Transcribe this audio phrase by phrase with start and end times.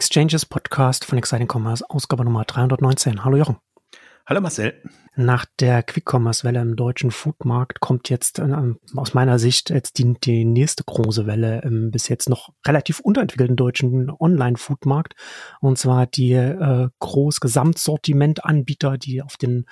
[0.00, 3.22] Exchanges Podcast von Exciting Commerce, Ausgabe Nummer 319.
[3.22, 3.58] Hallo Jochen.
[4.26, 4.82] Hallo Marcel.
[5.14, 8.48] Nach der Quick-Commerce-Welle im deutschen Foodmarkt kommt jetzt äh,
[8.96, 13.56] aus meiner Sicht jetzt die, die nächste große Welle im bis jetzt noch relativ unterentwickelten
[13.56, 15.16] deutschen Online-Foodmarkt.
[15.60, 19.66] Und zwar die äh, Groß-Gesamtsortiment-Anbieter, die auf den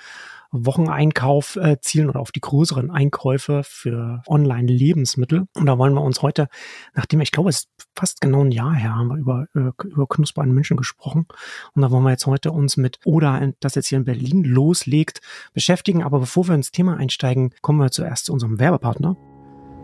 [0.51, 5.47] Wocheneinkauf äh, zielen oder auf die größeren Einkäufe für Online-Lebensmittel.
[5.55, 6.47] Und da wollen wir uns heute,
[6.93, 10.07] nachdem ich glaube, es ist fast genau ein Jahr her, haben wir über, äh, über
[10.07, 11.27] Knusper in München gesprochen.
[11.73, 15.21] Und da wollen wir jetzt heute uns mit Oda, das jetzt hier in Berlin loslegt,
[15.53, 16.03] beschäftigen.
[16.03, 19.17] Aber bevor wir ins Thema einsteigen, kommen wir zuerst zu unserem Werbepartner.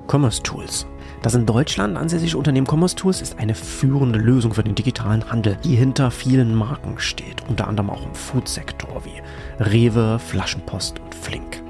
[0.07, 0.85] Commerce Tools.
[1.21, 5.57] Das in Deutschland ansässige Unternehmen Commerce Tools ist eine führende Lösung für den digitalen Handel,
[5.63, 11.64] die hinter vielen Marken steht, unter anderem auch im Foodsektor wie Rewe, Flaschenpost und Flink.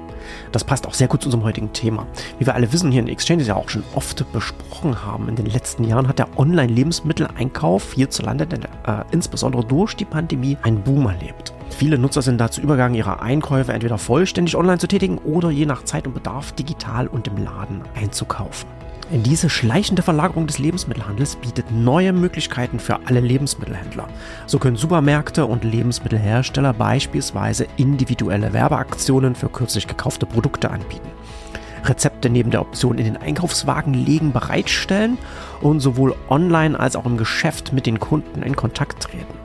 [0.52, 2.06] Das passt auch sehr gut zu unserem heutigen Thema.
[2.38, 5.46] Wie wir alle wissen, hier in Exchanges ja auch schon oft besprochen haben, in den
[5.46, 8.46] letzten Jahren hat der Online-Lebensmitteleinkauf hierzulande,
[8.86, 11.52] äh, insbesondere durch die Pandemie, einen Boom erlebt.
[11.70, 15.84] Viele Nutzer sind dazu übergegangen, ihre Einkäufe entweder vollständig online zu tätigen oder je nach
[15.84, 18.75] Zeit und Bedarf digital und im Laden einzukaufen.
[19.10, 24.08] Diese schleichende Verlagerung des Lebensmittelhandels bietet neue Möglichkeiten für alle Lebensmittelhändler.
[24.46, 31.08] So können Supermärkte und Lebensmittelhersteller beispielsweise individuelle Werbeaktionen für kürzlich gekaufte Produkte anbieten.
[31.84, 35.18] Rezepte neben der Option in den Einkaufswagen legen bereitstellen
[35.60, 39.38] und sowohl online als auch im Geschäft mit den Kunden in Kontakt treten.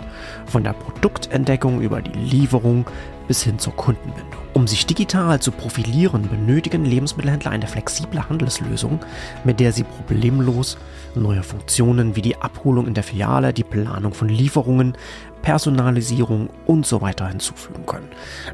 [0.47, 2.85] Von der Produktentdeckung über die Lieferung
[3.27, 4.40] bis hin zur Kundenbindung.
[4.53, 8.99] Um sich digital zu profilieren, benötigen Lebensmittelhändler eine flexible Handelslösung,
[9.45, 10.77] mit der sie problemlos
[11.15, 14.97] neue Funktionen wie die Abholung in der Filiale, die Planung von Lieferungen,
[15.41, 18.07] Personalisierung und so weiter hinzufügen können.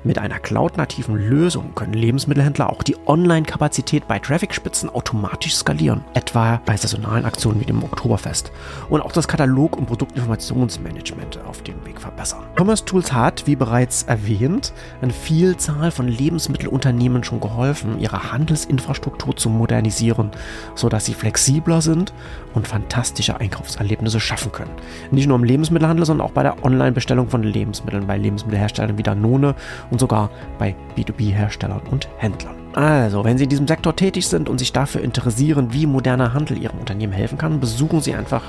[0.04, 6.78] Mit einer cloud-nativen Lösung können Lebensmittelhändler auch die Online-Kapazität bei Traffic-Spitzen automatisch skalieren, etwa bei
[6.78, 8.52] saisonalen Aktionen wie dem Oktoberfest
[8.90, 12.44] und auch das Katalog- und Produktinformationsmanagement auf dem Weg verbessern.
[12.56, 19.50] Commerce Tools hat, wie bereits erwähnt, eine Vielzahl von Lebensmittelunternehmen schon geholfen, ihre Handelsinfrastruktur zu
[19.50, 20.32] modernisieren,
[20.76, 22.14] sodass sie flexibler sind
[22.54, 24.72] und fantastische Einkaufserlebnisse schaffen können.
[25.11, 29.04] Nicht nur im Lebensmittelhandel, sondern auch bei der Online- Online-Bestellung von Lebensmitteln bei Lebensmittelherstellern wie
[29.04, 29.55] Danone
[29.89, 30.30] und sogar
[30.60, 32.55] bei B2B-Herstellern und Händlern.
[32.73, 36.61] Also, wenn Sie in diesem Sektor tätig sind und sich dafür interessieren, wie moderner Handel
[36.61, 38.43] Ihrem Unternehmen helfen kann, besuchen Sie einfach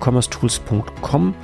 [0.00, 1.34] commercetools.com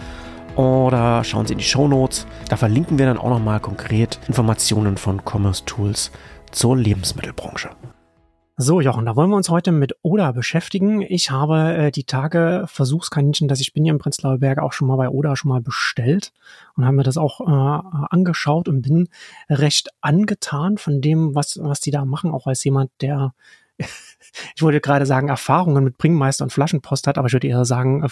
[0.57, 2.27] oder schauen Sie in die Show Notes.
[2.51, 6.11] Da verlinken wir dann auch nochmal konkret Informationen von Commerce Tools
[6.51, 7.71] zur Lebensmittelbranche.
[8.61, 11.01] So, Jochen, da wollen wir uns heute mit Oda beschäftigen.
[11.01, 14.89] Ich habe äh, die Tage Versuchskaninchen, dass ich bin hier im Prenzlauer Berg auch schon
[14.89, 16.33] mal bei Oda schon mal bestellt
[16.75, 19.11] und habe mir das auch äh, angeschaut und bin
[19.49, 23.33] recht angetan von dem, was, was die da machen, auch als jemand, der
[24.57, 28.03] ich wollte gerade sagen, Erfahrungen mit Bringmeister und Flaschenpost hat, aber ich würde eher sagen,
[28.03, 28.09] äh,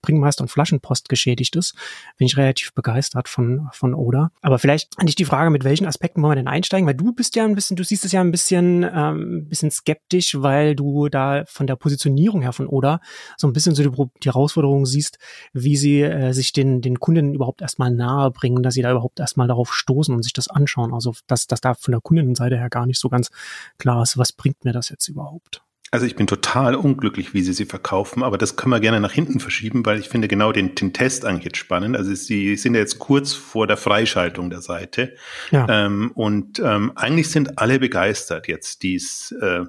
[0.00, 1.74] Bringmeister und Flaschenpost geschädigt ist.
[2.18, 4.30] Bin ich relativ begeistert von, von Oda.
[4.40, 7.36] Aber vielleicht nicht die Frage, mit welchen Aspekten wollen wir denn einsteigen, weil du bist
[7.36, 11.08] ja ein bisschen, du siehst es ja ein bisschen, ähm, ein bisschen skeptisch, weil du
[11.08, 13.00] da von der Positionierung her von Oda
[13.36, 15.18] so ein bisschen so die, die Herausforderung siehst,
[15.52, 19.20] wie sie äh, sich den, den Kunden überhaupt erstmal nahe bringen, dass sie da überhaupt
[19.20, 20.94] erstmal darauf stoßen und sich das anschauen.
[20.94, 23.30] Also, dass, dass da von der Kundenseite her gar nicht so ganz
[23.78, 25.62] klar ist, was bringt mir das jetzt überhaupt?
[25.92, 29.12] Also ich bin total unglücklich, wie sie sie verkaufen, aber das können wir gerne nach
[29.12, 31.98] hinten verschieben, weil ich finde genau den, den Test eigentlich jetzt spannend.
[31.98, 35.14] Also sie sind ja jetzt kurz vor der Freischaltung der Seite
[35.50, 35.66] ja.
[35.68, 39.64] ähm, und ähm, eigentlich sind alle begeistert jetzt, die es äh,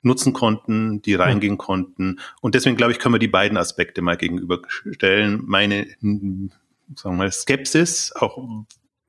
[0.00, 1.58] nutzen konnten, die reingehen ja.
[1.58, 5.42] konnten und deswegen glaube ich, können wir die beiden Aspekte mal gegenüberstellen.
[5.44, 8.38] Meine sagen wir mal, Skepsis, auch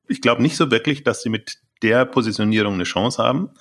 [0.09, 3.51] ich glaube nicht so wirklich, dass sie mit der Positionierung eine Chance haben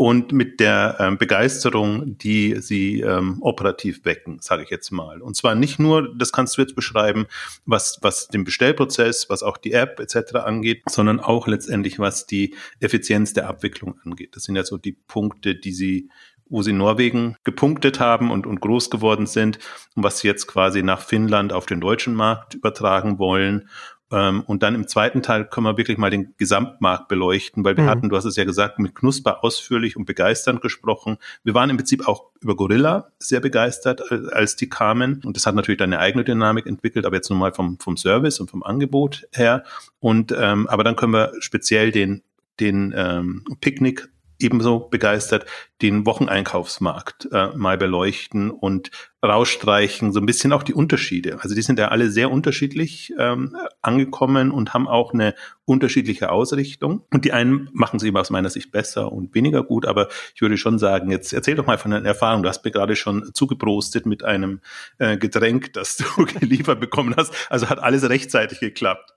[0.00, 5.20] und mit der ähm, Begeisterung, die sie ähm, operativ wecken, sage ich jetzt mal.
[5.20, 7.26] Und zwar nicht nur, das kannst du jetzt beschreiben,
[7.66, 10.36] was, was den Bestellprozess, was auch die App etc.
[10.36, 14.36] angeht, sondern auch letztendlich, was die Effizienz der Abwicklung angeht.
[14.36, 16.08] Das sind ja so die Punkte, die sie
[16.52, 19.60] wo sie Norwegen gepunktet haben und, und groß geworden sind
[19.94, 23.68] und was sie jetzt quasi nach Finnland auf den deutschen Markt übertragen wollen
[24.10, 27.88] und dann im zweiten Teil können wir wirklich mal den Gesamtmarkt beleuchten, weil wir mhm.
[27.88, 31.18] hatten, du hast es ja gesagt, mit Knusper ausführlich und begeisternd gesprochen.
[31.44, 34.02] Wir waren im Prinzip auch über Gorilla sehr begeistert,
[34.32, 35.22] als die kamen.
[35.24, 38.40] Und das hat natürlich eine eigene Dynamik entwickelt, aber jetzt nur mal vom, vom Service
[38.40, 39.64] und vom Angebot her.
[40.00, 42.22] Und ähm, aber dann können wir speziell den,
[42.58, 44.08] den ähm, Picknick
[44.40, 45.46] ebenso begeistert,
[45.82, 48.90] den Wocheneinkaufsmarkt äh, mal beleuchten und
[49.22, 51.38] rausstreichen, so ein bisschen auch die Unterschiede.
[51.42, 55.34] Also die sind ja alle sehr unterschiedlich ähm, angekommen und haben auch eine
[55.66, 57.02] unterschiedliche Ausrichtung.
[57.12, 60.40] Und die einen machen es eben aus meiner Sicht besser und weniger gut, aber ich
[60.40, 62.42] würde schon sagen, jetzt erzähl doch mal von deinen Erfahrungen.
[62.42, 64.60] Du hast mir gerade schon zugeprostet mit einem
[64.98, 66.04] äh, Getränk, das du
[66.40, 67.34] geliefert bekommen hast.
[67.50, 69.14] Also hat alles rechtzeitig geklappt.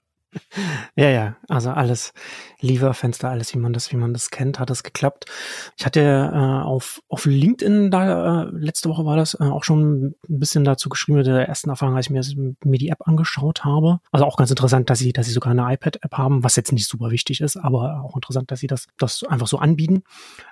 [0.96, 2.14] Ja, ja, also alles
[2.60, 5.26] Lieferfenster, alles wie man das, wie man das kennt, hat es geklappt.
[5.78, 10.06] Ich hatte äh, auf, auf LinkedIn da, äh, letzte Woche war das, äh, auch schon
[10.06, 13.66] ein bisschen dazu geschrieben mit der ersten Erfahrung, als ich mir, mir die App angeschaut
[13.66, 14.00] habe.
[14.12, 16.88] Also auch ganz interessant, dass sie, dass sie sogar eine iPad-App haben, was jetzt nicht
[16.88, 20.04] super wichtig ist, aber auch interessant, dass sie das, das einfach so anbieten.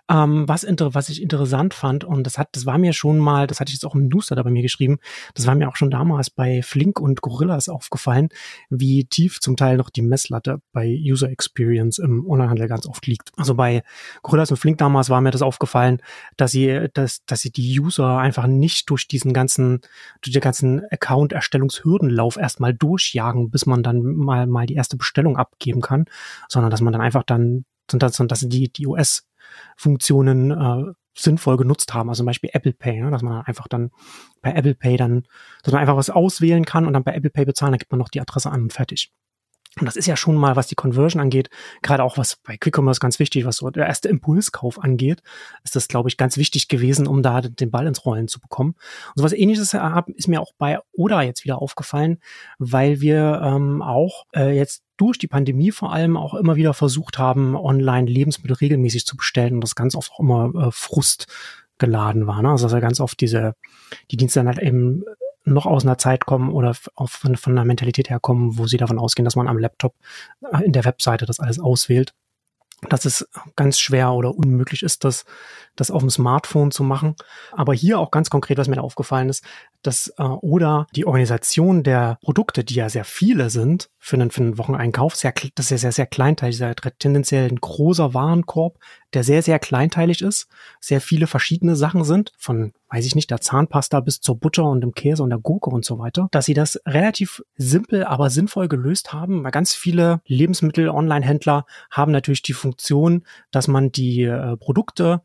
[0.09, 3.47] Ähm, was, inter, was ich interessant fand, und das hat, das war mir schon mal,
[3.47, 4.99] das hatte ich jetzt auch im Newsletter bei mir geschrieben,
[5.35, 8.29] das war mir auch schon damals bei Flink und Gorillas aufgefallen,
[8.69, 13.31] wie tief zum Teil noch die Messlatte bei User Experience im Onlinehandel ganz oft liegt.
[13.37, 13.83] Also bei
[14.21, 16.01] Gorillas und Flink damals war mir das aufgefallen,
[16.37, 19.81] dass sie, dass, dass sie die User einfach nicht durch diesen ganzen,
[20.21, 25.81] durch den ganzen Account-Erstellungshürdenlauf erstmal durchjagen, bis man dann mal, mal die erste Bestellung abgeben
[25.81, 26.05] kann,
[26.47, 32.09] sondern dass man dann einfach dann, dass, dass die, die US-Funktionen äh, sinnvoll genutzt haben.
[32.09, 33.11] Also zum Beispiel Apple Pay, ne?
[33.11, 33.91] dass man einfach dann
[34.41, 35.23] bei Apple Pay dann,
[35.63, 37.99] dass man einfach was auswählen kann und dann bei Apple Pay bezahlen, dann gibt man
[37.99, 39.11] noch die Adresse an und fertig.
[39.79, 41.49] Und das ist ja schon mal, was die Conversion angeht,
[41.81, 45.23] gerade auch was bei Quick Commerce ganz wichtig, was so der erste Impulskauf angeht,
[45.63, 48.71] ist das, glaube ich, ganz wichtig gewesen, um da den Ball ins Rollen zu bekommen.
[48.71, 52.19] Und so was ähnliches ist mir auch bei Oda jetzt wieder aufgefallen,
[52.59, 57.17] weil wir ähm, auch äh, jetzt durch die Pandemie vor allem auch immer wieder versucht
[57.17, 61.27] haben, online Lebensmittel regelmäßig zu bestellen und das ganz oft auch immer äh, Frust
[61.77, 62.41] geladen war.
[62.41, 62.49] Ne?
[62.49, 63.55] Also dass ja ganz oft diese,
[64.11, 65.03] die Dienste dann halt eben
[65.43, 69.25] noch aus einer Zeit kommen oder von, von einer Mentalität herkommen, wo sie davon ausgehen,
[69.25, 69.95] dass man am Laptop
[70.51, 72.13] äh, in der Webseite das alles auswählt.
[72.89, 75.25] Dass es ganz schwer oder unmöglich ist, das,
[75.75, 77.15] das auf dem Smartphone zu machen.
[77.51, 79.45] Aber hier auch ganz konkret, was mir da aufgefallen ist,
[79.83, 84.41] dass äh, oder die Organisation der Produkte, die ja sehr viele sind für einen, für
[84.41, 88.79] einen Wocheneinkauf, sehr, das ist ja sehr, sehr kleinteilig, sehr tendenziell ein großer Warenkorb,
[89.13, 90.47] der sehr, sehr kleinteilig ist,
[90.79, 94.81] sehr viele verschiedene Sachen sind, von, weiß ich nicht, der Zahnpasta bis zur Butter und
[94.81, 98.67] dem Käse und der Gurke und so weiter, dass sie das relativ simpel, aber sinnvoll
[98.67, 105.21] gelöst haben, weil ganz viele Lebensmittel-Online-Händler haben natürlich die Funktion, dass man die äh, Produkte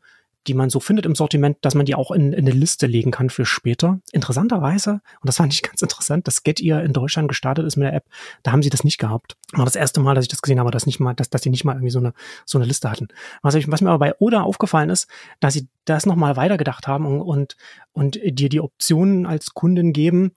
[0.47, 3.11] die man so findet im Sortiment, dass man die auch in, in eine Liste legen
[3.11, 3.99] kann für später.
[4.11, 7.93] Interessanterweise, und das fand ich ganz interessant, dass Getir in Deutschland gestartet ist mit der
[7.93, 8.05] App,
[8.43, 9.35] da haben sie das nicht gehabt.
[9.53, 11.49] War das erste Mal, dass ich das gesehen habe, dass nicht mal, dass, dass sie
[11.49, 12.13] nicht mal irgendwie so eine,
[12.45, 13.07] so eine Liste hatten.
[13.41, 15.07] Was, ich, was mir aber bei Oda aufgefallen ist,
[15.39, 17.57] dass sie das nochmal weitergedacht haben und, und,
[17.93, 20.31] und dir die Optionen als Kunden geben,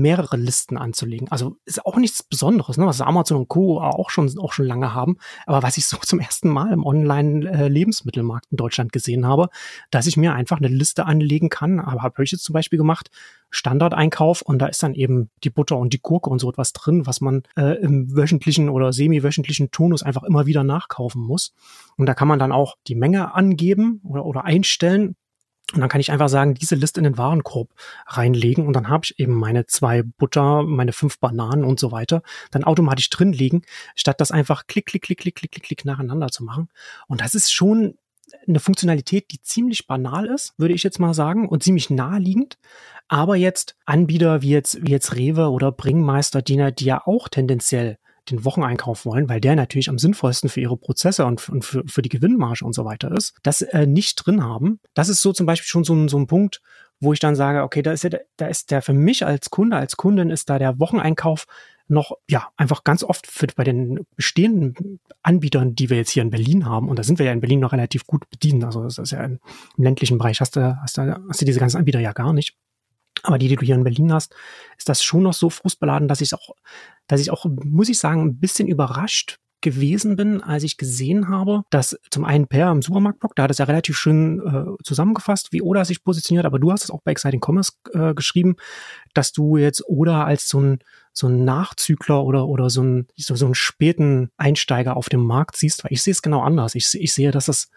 [0.00, 1.28] mehrere Listen anzulegen.
[1.30, 2.86] Also ist auch nichts Besonderes, ne?
[2.86, 3.80] was Amazon und Co.
[3.80, 5.16] auch schon, auch schon lange haben.
[5.46, 9.48] Aber was ich so zum ersten Mal im Online-Lebensmittelmarkt in Deutschland gesehen habe,
[9.90, 11.80] dass ich mir einfach eine Liste anlegen kann.
[11.80, 13.10] Aber habe ich jetzt zum Beispiel gemacht,
[13.50, 17.06] Standardeinkauf und da ist dann eben die Butter und die Gurke und so etwas drin,
[17.06, 21.54] was man äh, im wöchentlichen oder semi-wöchentlichen Tonus einfach immer wieder nachkaufen muss.
[21.96, 25.16] Und da kann man dann auch die Menge angeben oder, oder einstellen
[25.72, 27.70] und dann kann ich einfach sagen, diese Liste in den Warenkorb
[28.06, 32.22] reinlegen und dann habe ich eben meine zwei Butter, meine fünf Bananen und so weiter
[32.50, 33.62] dann automatisch drin liegen,
[33.94, 36.68] statt das einfach klick, klick, klick, klick, klick, klick, klick nacheinander zu machen.
[37.08, 37.96] Und das ist schon
[38.46, 42.58] eine Funktionalität, die ziemlich banal ist, würde ich jetzt mal sagen, und ziemlich naheliegend.
[43.08, 47.98] Aber jetzt Anbieter wie jetzt, wie jetzt Rewe oder Bringmeister, die, die ja auch tendenziell
[48.30, 52.02] den Wocheneinkauf wollen, weil der natürlich am sinnvollsten für ihre Prozesse und, und für, für
[52.02, 54.80] die Gewinnmarge und so weiter ist, das äh, nicht drin haben.
[54.94, 56.60] Das ist so zum Beispiel schon so ein, so ein Punkt,
[57.00, 59.76] wo ich dann sage, okay, da ist ja, da ist der für mich als Kunde,
[59.76, 61.46] als Kundin ist da der Wocheneinkauf
[61.86, 66.30] noch, ja, einfach ganz oft für, bei den bestehenden Anbietern, die wir jetzt hier in
[66.30, 68.98] Berlin haben, und da sind wir ja in Berlin noch relativ gut bedient, also das
[68.98, 69.38] ist ja im,
[69.76, 72.56] ländlichen Bereich, hast du, hast du, hast du diese ganzen Anbieter ja gar nicht.
[73.24, 74.34] Aber die, die du hier in Berlin hast,
[74.78, 76.50] ist das schon noch so frustbeladen, dass ich auch,
[77.06, 81.62] dass ich auch, muss ich sagen, ein bisschen überrascht gewesen bin, als ich gesehen habe,
[81.70, 85.62] dass zum einen Per im Supermarktblog, da hat es ja relativ schön äh, zusammengefasst, wie
[85.62, 88.56] Oda sich positioniert, aber du hast es auch bei Exciting Commerce äh, geschrieben,
[89.14, 90.78] dass du jetzt Oda als so ein
[91.14, 95.56] so ein Nachzügler oder oder so ein so, so einen späten Einsteiger auf dem Markt
[95.56, 96.74] siehst, weil ich sehe es genau anders.
[96.74, 97.70] Ich, ich sehe, dass es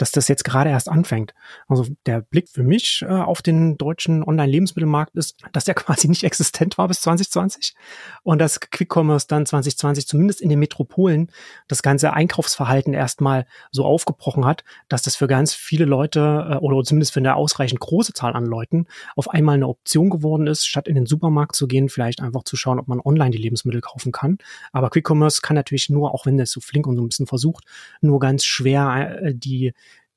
[0.00, 1.34] dass das jetzt gerade erst anfängt.
[1.68, 6.24] Also der Blick für mich äh, auf den deutschen Online-Lebensmittelmarkt ist, dass der quasi nicht
[6.24, 7.74] existent war bis 2020
[8.22, 11.30] und dass Quick Commerce dann 2020 zumindest in den Metropolen
[11.68, 16.82] das ganze Einkaufsverhalten erstmal so aufgebrochen hat, dass das für ganz viele Leute äh, oder
[16.82, 20.88] zumindest für eine ausreichend große Zahl an Leuten auf einmal eine Option geworden ist, statt
[20.88, 24.12] in den Supermarkt zu gehen, vielleicht einfach zu schauen, ob man online die Lebensmittel kaufen
[24.12, 24.38] kann.
[24.72, 27.26] Aber Quick Commerce kann natürlich nur, auch wenn das so flink und so ein bisschen
[27.26, 27.64] versucht,
[28.00, 29.74] nur ganz schwer äh, die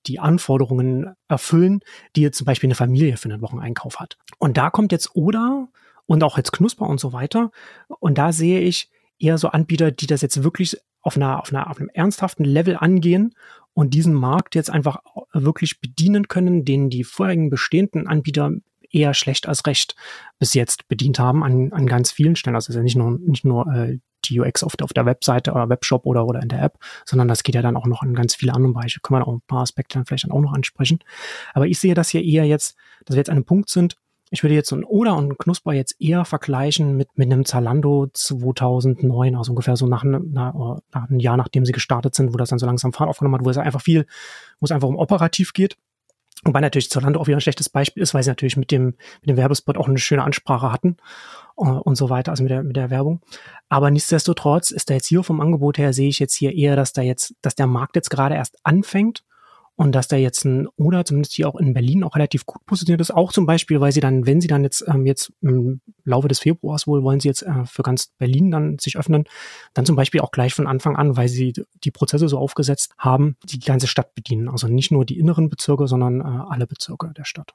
[0.07, 1.81] die Anforderungen erfüllen,
[2.15, 4.17] die jetzt zum Beispiel eine Familie für einen Wocheneinkauf hat.
[4.37, 5.67] Und da kommt jetzt Oda
[6.05, 7.51] und auch jetzt Knusper und so weiter.
[7.99, 11.69] Und da sehe ich eher so Anbieter, die das jetzt wirklich auf einer, auf einer,
[11.69, 13.33] auf einem ernsthaften Level angehen
[13.73, 14.99] und diesen Markt jetzt einfach
[15.33, 18.51] wirklich bedienen können, den die vorherigen bestehenden Anbieter
[18.89, 19.95] eher schlecht als recht
[20.39, 22.55] bis jetzt bedient haben an, an ganz vielen Stellen.
[22.55, 25.51] Also ist ja nicht nur, nicht nur äh, die UX auf der, auf der Webseite
[25.51, 28.13] oder Webshop oder, oder in der App, sondern das geht ja dann auch noch an
[28.13, 28.99] ganz viele andere Bereiche.
[29.01, 30.99] Können wir auch ein paar Aspekte dann vielleicht dann auch noch ansprechen.
[31.53, 32.75] Aber ich sehe das hier eher jetzt,
[33.05, 33.95] dass wir jetzt an einem Punkt sind,
[34.33, 37.45] ich würde jetzt so ein Oder und ein Knusper jetzt eher vergleichen mit, mit einem
[37.45, 40.55] Zalando 2009, also ungefähr so nach, nach,
[40.91, 43.45] nach einem Jahr, nachdem sie gestartet sind, wo das dann so langsam Fahrt aufgenommen hat,
[43.45, 44.07] wo es einfach viel,
[44.59, 45.77] wo es einfach um operativ geht.
[46.45, 49.29] Wobei natürlich Zalando auch wieder ein schlechtes Beispiel ist, weil sie natürlich mit dem, mit
[49.29, 50.97] dem Werbespot auch eine schöne Ansprache hatten
[51.55, 53.21] uh, und so weiter, also mit der, mit der Werbung.
[53.69, 56.93] Aber nichtsdestotrotz ist da jetzt hier vom Angebot her, sehe ich jetzt hier eher, dass
[56.93, 59.23] da jetzt, dass der Markt jetzt gerade erst anfängt
[59.75, 63.01] und dass da jetzt ein oder zumindest hier auch in Berlin auch relativ gut positioniert
[63.01, 66.27] ist, auch zum Beispiel, weil sie dann, wenn sie dann jetzt ähm, jetzt im Laufe
[66.27, 69.25] des Februars wohl wollen sie jetzt äh, für ganz Berlin dann sich öffnen,
[69.73, 71.53] dann zum Beispiel auch gleich von Anfang an, weil sie
[71.83, 75.87] die Prozesse so aufgesetzt haben, die ganze Stadt bedienen, also nicht nur die inneren Bezirke,
[75.87, 77.53] sondern äh, alle Bezirke der Stadt.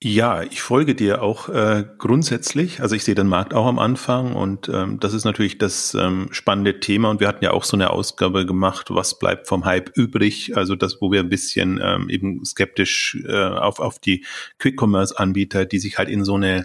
[0.00, 2.80] Ja, ich folge dir auch äh, grundsätzlich.
[2.80, 6.28] Also ich sehe den Markt auch am Anfang und ähm, das ist natürlich das ähm,
[6.30, 7.10] spannende Thema.
[7.10, 10.56] Und wir hatten ja auch so eine Ausgabe gemacht, was bleibt vom Hype übrig.
[10.56, 14.24] Also das, wo wir ein bisschen ähm, eben skeptisch äh, auf, auf die
[14.60, 16.64] Quick-Commerce-Anbieter, die sich halt in so eine,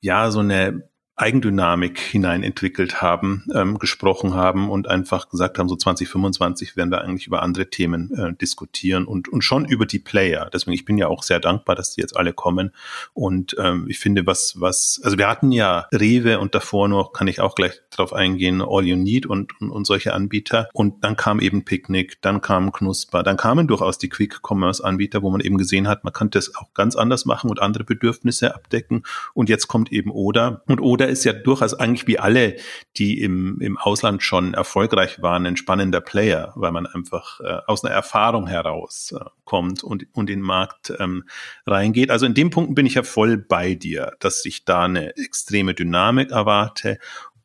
[0.00, 5.76] ja, so eine Eigendynamik hinein entwickelt haben, ähm, gesprochen haben und einfach gesagt haben, so
[5.76, 10.48] 2025 werden wir eigentlich über andere Themen äh, diskutieren und, und schon über die Player.
[10.52, 12.72] Deswegen, ich bin ja auch sehr dankbar, dass die jetzt alle kommen.
[13.12, 17.28] Und ähm, ich finde, was, was, also wir hatten ja Rewe und davor noch, kann
[17.28, 20.70] ich auch gleich drauf eingehen, All You Need und, und, und solche Anbieter.
[20.72, 25.42] Und dann kam eben Picknick, dann kam Knusper, dann kamen durchaus die Quick-Commerce-Anbieter, wo man
[25.42, 29.02] eben gesehen hat, man kann das auch ganz anders machen und andere Bedürfnisse abdecken.
[29.34, 30.62] Und jetzt kommt eben Oder.
[30.66, 32.56] Und Oder ist ja durchaus eigentlich wie alle,
[32.96, 37.84] die im, im Ausland schon erfolgreich waren, ein spannender Player, weil man einfach äh, aus
[37.84, 41.24] einer Erfahrung heraus äh, und, und in den Markt ähm,
[41.66, 42.10] reingeht.
[42.10, 45.74] Also in dem Punkt bin ich ja voll bei dir, dass ich da eine extreme
[45.74, 46.98] Dynamik erwarte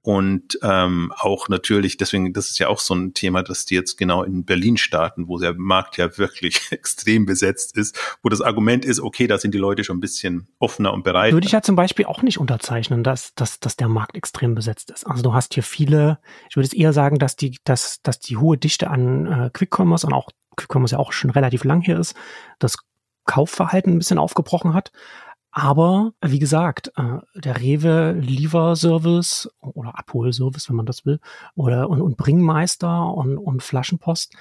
[0.07, 3.97] und ähm, auch natürlich, deswegen, das ist ja auch so ein Thema, dass die jetzt
[3.97, 8.85] genau in Berlin starten, wo der Markt ja wirklich extrem besetzt ist, wo das Argument
[8.85, 11.33] ist, okay, da sind die Leute schon ein bisschen offener und bereit.
[11.33, 14.91] Würde ich ja zum Beispiel auch nicht unterzeichnen, dass, dass, dass der Markt extrem besetzt
[14.91, 15.05] ist.
[15.05, 18.37] Also du hast hier viele, ich würde es eher sagen, dass die, dass, dass die
[18.37, 22.15] hohe Dichte an äh, Quick-Commerce und auch Quick-Commerce ja auch schon relativ lang hier ist,
[22.59, 22.77] das
[23.25, 24.93] Kaufverhalten ein bisschen aufgebrochen hat.
[25.51, 31.19] Aber wie gesagt, äh, der Rewe Lieferservice oder Abholservice, wenn man das will,
[31.55, 34.33] oder und, und Bringmeister und, und Flaschenpost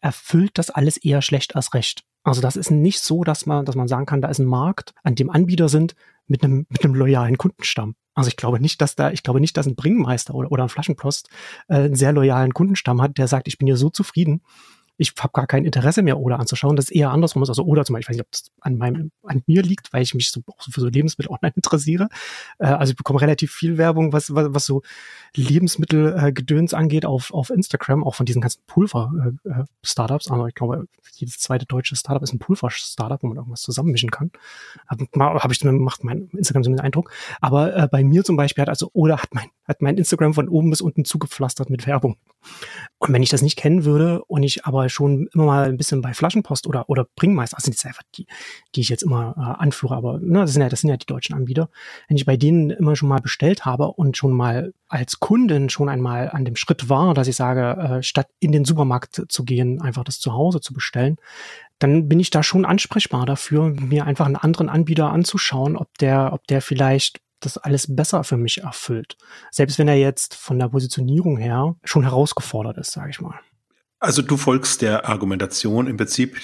[0.00, 2.04] erfüllt das alles eher schlecht als recht.
[2.22, 4.94] Also das ist nicht so, dass man, dass man sagen kann, da ist ein Markt,
[5.04, 5.94] an dem Anbieter sind
[6.26, 7.94] mit einem, mit einem loyalen Kundenstamm.
[8.14, 10.68] Also ich glaube nicht, dass da, ich glaube nicht, dass ein Bringmeister oder, oder ein
[10.68, 11.28] Flaschenpost
[11.68, 14.42] äh, einen sehr loyalen Kundenstamm hat, der sagt, ich bin hier so zufrieden,
[14.98, 16.76] ich habe gar kein Interesse mehr Oder anzuschauen.
[16.76, 17.42] Das ist eher andersrum.
[17.42, 20.02] Also Oder zum Beispiel, ich weiß nicht, ob das an meinem, an mir liegt, weil
[20.02, 22.08] ich mich so, auch so für so Lebensmittel online interessiere.
[22.58, 24.82] Äh, also ich bekomme relativ viel Werbung, was, was, was so
[25.34, 30.28] Lebensmittelgedöns äh, angeht auf, auf Instagram, auch von diesen ganzen Pulver-Startups.
[30.28, 34.10] Äh, Aber ich glaube, jedes zweite deutsche Startup ist ein Pulver-Startup, wo man irgendwas zusammenmischen
[34.10, 34.30] kann.
[34.88, 37.10] Habe hab ich macht mein Instagram so einen Eindruck.
[37.40, 40.48] Aber äh, bei mir zum Beispiel hat also Oder hat mein, hat mein Instagram von
[40.48, 42.16] oben bis unten zugepflastert mit Werbung.
[42.98, 46.00] Und wenn ich das nicht kennen würde und ich aber schon immer mal ein bisschen
[46.00, 48.26] bei Flaschenpost oder, oder Bringmeister, sind jetzt einfach die,
[48.74, 51.06] die ich jetzt immer äh, anführe, aber ne, das, sind ja, das sind ja die
[51.06, 51.68] deutschen Anbieter.
[52.08, 55.88] Wenn ich bei denen immer schon mal bestellt habe und schon mal als Kundin schon
[55.88, 59.82] einmal an dem Schritt war, dass ich sage, äh, statt in den Supermarkt zu gehen,
[59.82, 61.16] einfach das zu Hause zu bestellen,
[61.78, 66.32] dann bin ich da schon ansprechbar dafür, mir einfach einen anderen Anbieter anzuschauen, ob der,
[66.32, 69.16] ob der vielleicht das alles besser für mich erfüllt.
[69.50, 73.38] Selbst wenn er jetzt von der Positionierung her schon herausgefordert ist, sage ich mal.
[73.98, 76.36] Also du folgst der Argumentation im Prinzip,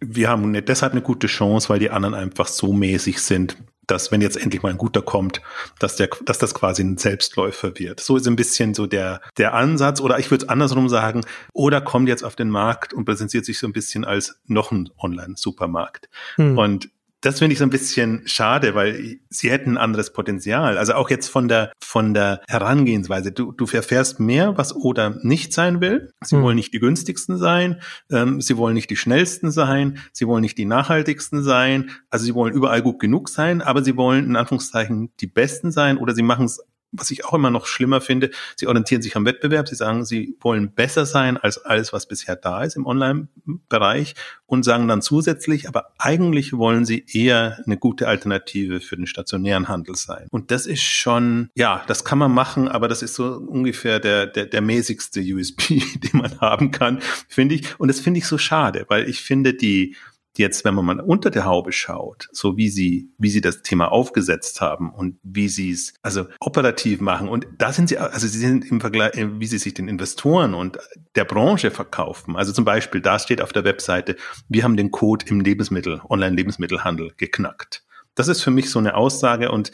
[0.00, 4.12] wir haben eine, deshalb eine gute Chance, weil die anderen einfach so mäßig sind, dass
[4.12, 5.40] wenn jetzt endlich mal ein guter kommt,
[5.78, 8.00] dass der, dass das quasi ein Selbstläufer wird.
[8.00, 10.00] So ist ein bisschen so der, der Ansatz.
[10.00, 13.58] Oder ich würde es andersrum sagen, oder kommt jetzt auf den Markt und präsentiert sich
[13.58, 16.08] so ein bisschen als noch ein Online-Supermarkt.
[16.34, 16.58] Hm.
[16.58, 16.90] Und
[17.20, 20.78] das finde ich so ein bisschen schade, weil sie hätten ein anderes Potenzial.
[20.78, 23.32] Also auch jetzt von der, von der Herangehensweise.
[23.32, 26.12] Du, du erfährst mehr, was Oder nicht sein will.
[26.22, 26.42] Sie mhm.
[26.42, 27.80] wollen nicht die günstigsten sein.
[28.10, 29.98] Ähm, sie wollen nicht die schnellsten sein.
[30.12, 31.90] Sie wollen nicht die nachhaltigsten sein.
[32.08, 35.98] Also sie wollen überall gut genug sein, aber sie wollen in Anführungszeichen die besten sein
[35.98, 36.60] oder sie machen es
[36.92, 40.36] was ich auch immer noch schlimmer finde, sie orientieren sich am Wettbewerb, sie sagen, sie
[40.40, 44.14] wollen besser sein als alles, was bisher da ist im Online-Bereich
[44.46, 49.68] und sagen dann zusätzlich, aber eigentlich wollen sie eher eine gute Alternative für den stationären
[49.68, 50.26] Handel sein.
[50.30, 54.26] Und das ist schon, ja, das kann man machen, aber das ist so ungefähr der,
[54.26, 55.68] der, der mäßigste USB,
[56.12, 57.78] den man haben kann, finde ich.
[57.78, 59.96] Und das finde ich so schade, weil ich finde, die,
[60.38, 63.92] jetzt, wenn man mal unter der Haube schaut, so wie sie, wie sie das Thema
[63.92, 68.38] aufgesetzt haben und wie sie es also operativ machen und da sind sie, also sie
[68.38, 70.78] sind im Vergleich, wie sie sich den Investoren und
[71.14, 72.36] der Branche verkaufen.
[72.36, 74.16] Also zum Beispiel, da steht auf der Webseite,
[74.48, 77.84] wir haben den Code im Lebensmittel, Online-Lebensmittelhandel geknackt.
[78.14, 79.70] Das ist für mich so eine Aussage und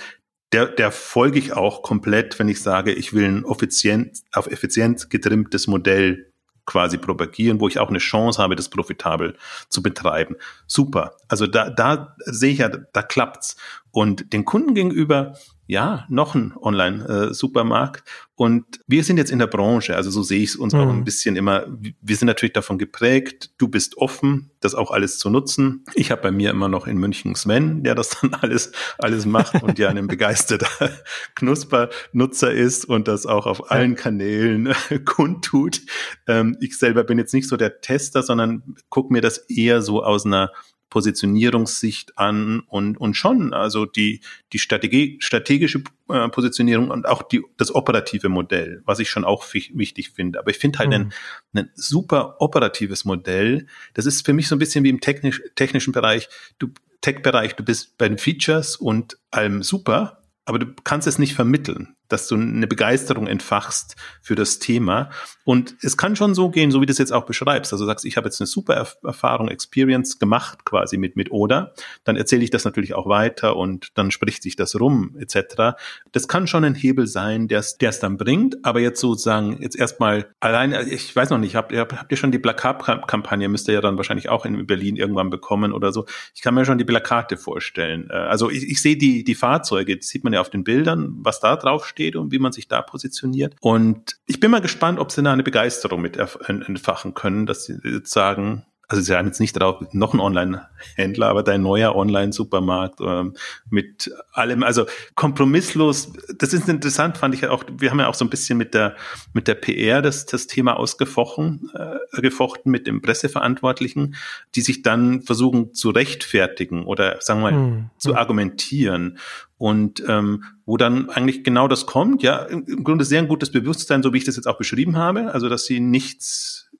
[0.52, 5.10] der, der folge ich auch komplett, wenn ich sage, ich will ein effizient, auf effizient
[5.10, 6.30] getrimmtes Modell
[6.66, 9.36] quasi propagieren, wo ich auch eine Chance habe, das profitabel
[9.68, 10.36] zu betreiben.
[10.66, 11.14] Super.
[11.28, 13.56] Also da, da sehe ich ja, da klappt's.
[13.94, 15.34] Und den Kunden gegenüber
[15.66, 18.02] ja, noch ein Online-Supermarkt.
[18.34, 20.80] und wir sind jetzt in der Branche, also so sehe ich es uns mhm.
[20.80, 21.66] auch ein bisschen immer.
[22.02, 25.84] Wir sind natürlich davon geprägt, du bist offen, das auch alles zu nutzen.
[25.94, 29.62] Ich habe bei mir immer noch in München Sven, der das dann alles, alles macht
[29.62, 30.90] und ja ein begeisterter
[31.36, 34.74] Knuspernutzer ist und das auch auf allen Kanälen
[35.04, 35.80] kundtut.
[36.26, 40.02] Ähm, ich selber bin jetzt nicht so der Tester, sondern gucke mir das eher so
[40.02, 40.50] aus einer
[40.94, 44.20] Positionierungssicht an und, und schon, also die,
[44.52, 49.44] die Strategie, strategische äh, Positionierung und auch die, das operative Modell, was ich schon auch
[49.52, 50.38] wichtig finde.
[50.38, 50.94] Aber ich finde halt mhm.
[50.94, 51.12] ein,
[51.54, 55.90] ein super operatives Modell, das ist für mich so ein bisschen wie im technisch, technischen
[55.90, 56.28] Bereich,
[56.60, 56.68] du,
[57.00, 61.96] Tech-Bereich, du bist bei den Features und allem super, aber du kannst es nicht vermitteln
[62.08, 65.10] dass du eine Begeisterung entfachst für das Thema.
[65.44, 67.72] Und es kann schon so gehen, so wie du es jetzt auch beschreibst.
[67.72, 71.74] Also sagst, ich habe jetzt eine super Erfahrung, Experience gemacht quasi mit, mit Oder.
[72.04, 75.76] Dann erzähle ich das natürlich auch weiter und dann spricht sich das rum, etc.
[76.12, 78.64] Das kann schon ein Hebel sein, der es dann bringt.
[78.64, 82.32] Aber jetzt sozusagen, jetzt erstmal allein, ich weiß noch nicht, habt ihr, habt ihr schon
[82.32, 86.06] die Plakatkampagne, müsst ihr ja dann wahrscheinlich auch in Berlin irgendwann bekommen oder so.
[86.34, 88.08] Ich kann mir schon die Plakate vorstellen.
[88.10, 91.14] Äh, also ich, ich sehe die, die Fahrzeuge, das sieht man ja auf den Bildern,
[91.18, 93.54] was da drauf steht und wie man sich da positioniert.
[93.60, 97.78] Und ich bin mal gespannt, ob sie da eine Begeisterung mit entfachen können, dass sie
[97.84, 103.00] jetzt sagen, also sie haben jetzt nicht darauf, noch ein Online-Händler, aber dein neuer Online-Supermarkt
[103.00, 103.34] ähm,
[103.70, 108.24] mit allem, also kompromisslos, das ist interessant, fand ich auch, wir haben ja auch so
[108.24, 108.94] ein bisschen mit der,
[109.32, 114.16] mit der PR das, das Thema ausgefochten, äh, gefochten mit dem Presseverantwortlichen,
[114.54, 117.90] die sich dann versuchen zu rechtfertigen oder sagen wir mal hm.
[117.98, 119.18] zu argumentieren
[119.56, 124.02] und ähm, wo dann eigentlich genau das kommt, ja, im Grunde sehr ein gutes Bewusstsein,
[124.02, 126.70] so wie ich das jetzt auch beschrieben habe, also dass sie nichts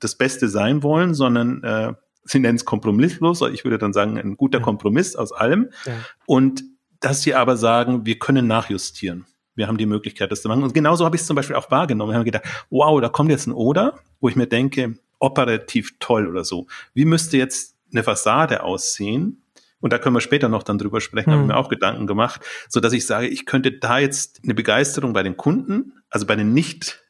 [0.00, 4.36] das Beste sein wollen, sondern äh, sie nennen es kompromisslos, ich würde dann sagen, ein
[4.36, 4.64] guter ja.
[4.64, 5.70] Kompromiss aus allem.
[5.86, 5.92] Ja.
[6.26, 6.62] Und
[7.00, 9.26] dass sie aber sagen, wir können nachjustieren.
[9.54, 10.62] Wir haben die Möglichkeit, das zu machen.
[10.62, 12.12] Und genauso habe ich es zum Beispiel auch wahrgenommen.
[12.12, 16.26] Wir haben gedacht, wow, da kommt jetzt ein Oder, wo ich mir denke, operativ toll
[16.26, 16.66] oder so.
[16.94, 19.42] Wie müsste jetzt eine Fassade aussehen?
[19.80, 21.34] Und da können wir später noch dann drüber sprechen, mhm.
[21.34, 24.54] habe ich mir auch Gedanken gemacht, so dass ich sage, ich könnte da jetzt eine
[24.54, 27.02] Begeisterung bei den Kunden, also bei den nicht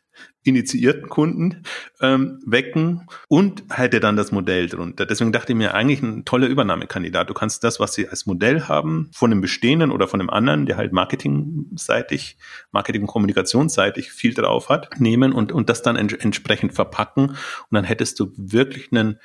[0.42, 1.64] initiierten Kunden
[2.00, 5.04] ähm, wecken und hätte dann das Modell drunter.
[5.04, 7.28] Deswegen dachte ich mir eigentlich ein toller Übernahmekandidat.
[7.28, 10.64] Du kannst das, was sie als Modell haben, von dem bestehenden oder von dem anderen,
[10.64, 12.38] der halt marketingseitig,
[12.72, 17.30] Marketing- und kommunikationsseitig viel drauf hat, nehmen und, und das dann ent entsprechend verpacken.
[17.30, 17.36] Und
[17.70, 19.18] dann hättest du wirklich ein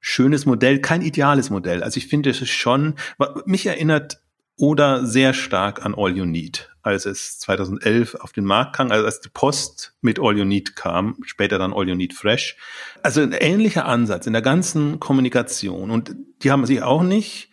[0.00, 1.82] schönes Modell, kein ideales Modell.
[1.82, 2.94] Also ich finde, es schon,
[3.44, 4.21] mich erinnert
[4.62, 9.04] oder sehr stark an All You Need, als es 2011 auf den Markt kam, also
[9.04, 12.56] als die Post mit All You Need kam, später dann All You Need Fresh.
[13.02, 15.90] Also ein ähnlicher Ansatz in der ganzen Kommunikation.
[15.90, 17.50] Und die haben sich auch nicht,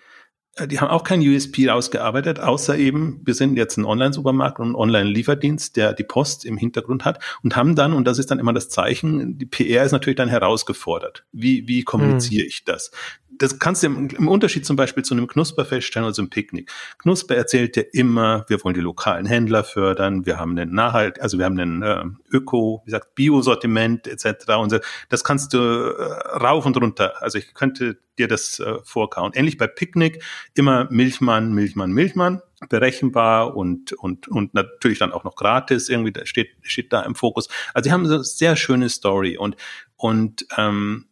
[0.58, 4.74] äh, die haben auch kein USP ausgearbeitet, außer eben, wir sind jetzt ein Online-Supermarkt und
[4.74, 8.38] ein Online-Lieferdienst, der die Post im Hintergrund hat und haben dann, und das ist dann
[8.38, 11.26] immer das Zeichen, die PR ist natürlich dann herausgefordert.
[11.32, 12.50] Wie, wie kommuniziere hm.
[12.50, 12.92] ich das?
[13.40, 16.30] Das kannst du im, im, Unterschied zum Beispiel zu einem Knusper feststellen oder so einem
[16.30, 16.72] Picknick.
[17.00, 21.38] Knusper erzählt dir immer, wir wollen die lokalen Händler fördern, wir haben einen Nachhalt, also
[21.38, 24.50] wir haben einen äh, Öko, wie gesagt, Bio-Sortiment etc.
[24.60, 24.80] Und so.
[25.10, 26.04] das kannst du äh,
[26.38, 27.22] rauf und runter.
[27.22, 29.32] Also ich könnte dir das äh, vorkauen.
[29.34, 30.22] Ähnlich bei Picknick
[30.54, 36.26] immer Milchmann, Milchmann, Milchmann berechenbar und und und natürlich dann auch noch gratis irgendwie da
[36.26, 37.48] steht steht da im Fokus.
[37.74, 39.56] Also sie haben eine sehr schöne Story und
[39.96, 41.06] und ähm,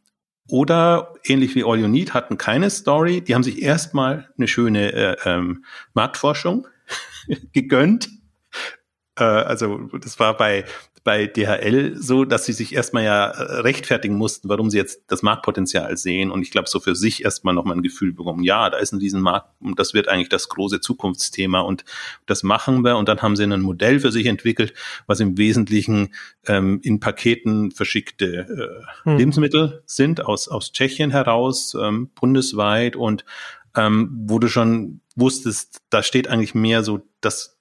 [0.50, 3.22] oder ähnlich wie All You Need hatten keine Story.
[3.22, 6.68] Die haben sich erstmal eine schöne äh, ähm, Marktforschung
[7.54, 8.10] gegönnt
[9.18, 10.66] Äh, also das war bei
[11.04, 15.22] bei DHL so, dass sie sich erstmal ja äh, rechtfertigen mussten, warum sie jetzt das
[15.22, 16.32] Marktpotenzial sehen.
[16.32, 19.00] Und ich glaube so für sich erstmal nochmal ein Gefühl bekommen, ja, da ist ein
[19.00, 21.86] Riesenmarkt und das wird eigentlich das große Zukunftsthema und
[22.26, 22.98] das machen wir.
[22.98, 24.74] Und dann haben sie ein Modell für sich entwickelt,
[25.06, 26.14] was im Wesentlichen
[26.46, 29.18] ähm, in Paketen verschickte äh, hm.
[29.18, 32.96] Lebensmittel sind aus, aus Tschechien heraus, ähm, bundesweit.
[32.96, 33.26] Und
[33.76, 37.57] ähm, wo du schon wusstest, da steht eigentlich mehr so das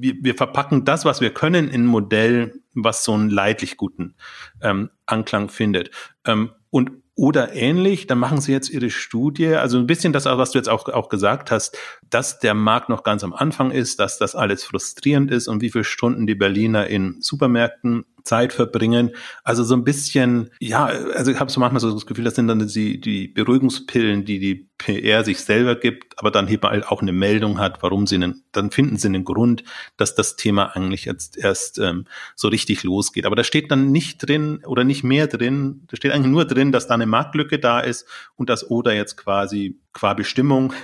[0.00, 4.14] wir, wir verpacken das, was wir können, in ein Modell, was so einen leidlich guten
[4.62, 5.90] ähm, Anklang findet.
[6.24, 10.52] Ähm, und oder ähnlich, dann machen sie jetzt ihre Studie, also ein bisschen das, was
[10.52, 11.76] du jetzt auch, auch gesagt hast,
[12.08, 15.70] dass der Markt noch ganz am Anfang ist, dass das alles frustrierend ist und wie
[15.70, 19.12] viele Stunden die Berliner in Supermärkten Zeit verbringen.
[19.42, 22.46] Also so ein bisschen, ja, also ich habe so manchmal so das Gefühl, das sind
[22.46, 27.00] dann die, die Beruhigungspillen, die die PR sich selber gibt, aber dann eben halt auch
[27.00, 29.64] eine Meldung hat, warum sie einen, dann finden sie einen Grund,
[29.96, 32.04] dass das Thema eigentlich jetzt erst ähm,
[32.36, 33.24] so richtig losgeht.
[33.24, 36.70] Aber da steht dann nicht drin oder nicht mehr drin, da steht eigentlich nur drin,
[36.70, 40.74] dass da eine Marktlücke da ist und dass Oder jetzt quasi qua Bestimmung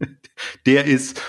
[0.66, 1.22] der ist,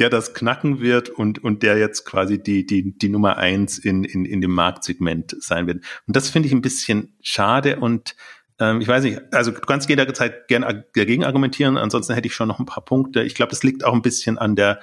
[0.00, 4.04] der das knacken wird und, und der jetzt quasi die, die, die Nummer eins in,
[4.04, 5.84] in, in dem Marktsegment sein wird.
[6.06, 8.16] Und das finde ich ein bisschen schade und
[8.58, 12.48] ähm, ich weiß nicht, also du kannst jederzeit gerne dagegen argumentieren, ansonsten hätte ich schon
[12.48, 13.22] noch ein paar Punkte.
[13.22, 14.80] Ich glaube, das liegt auch ein bisschen an der,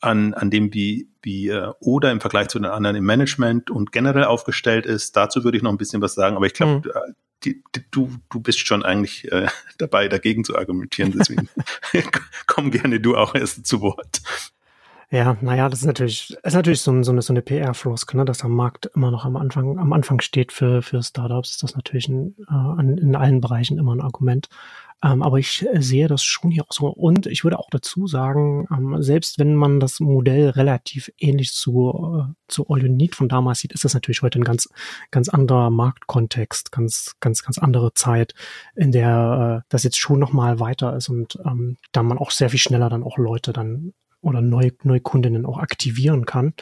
[0.00, 3.92] an, an dem, wie, wie äh, Oder im Vergleich zu den anderen im Management und
[3.92, 5.16] generell aufgestellt ist.
[5.16, 7.14] Dazu würde ich noch ein bisschen was sagen, aber ich glaube, mhm.
[7.42, 9.46] Die, die, du, du bist schon eigentlich äh,
[9.78, 11.14] dabei, dagegen zu argumentieren.
[11.18, 11.48] Deswegen
[12.46, 14.20] komm gerne du auch erst zu Wort.
[15.12, 18.44] Ja, naja, das ist natürlich, ist natürlich so, so eine, so eine PR-Floske, ne, dass
[18.44, 22.08] am Markt immer noch am Anfang, am Anfang steht für, für Startups, ist das natürlich
[22.08, 24.48] ein, äh, in allen Bereichen immer ein Argument.
[25.02, 26.86] Ähm, aber ich äh, sehe das schon hier auch so.
[26.86, 32.28] Und ich würde auch dazu sagen, ähm, selbst wenn man das Modell relativ ähnlich zu,
[32.28, 34.68] äh, zu All You Need von damals sieht, ist das natürlich heute ein ganz,
[35.10, 38.34] ganz anderer Marktkontext, ganz, ganz, ganz andere Zeit,
[38.76, 42.50] in der äh, das jetzt schon nochmal weiter ist und ähm, da man auch sehr
[42.50, 46.54] viel schneller dann auch Leute dann oder Neu Neukundinnen auch aktivieren kann.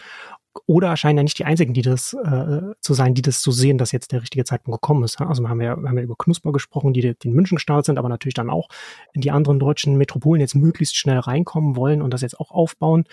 [0.66, 3.78] Oder scheinen ja nicht die einzigen, die das äh, zu sein, die das so sehen,
[3.78, 5.20] dass jetzt der richtige Zeitpunkt gekommen ist.
[5.20, 7.98] Also wir haben wir haben ja über Knusper gesprochen, die, die in München gestartet sind,
[7.98, 8.68] aber natürlich dann auch
[9.12, 13.04] in die anderen deutschen Metropolen jetzt möglichst schnell reinkommen wollen und das jetzt auch aufbauen.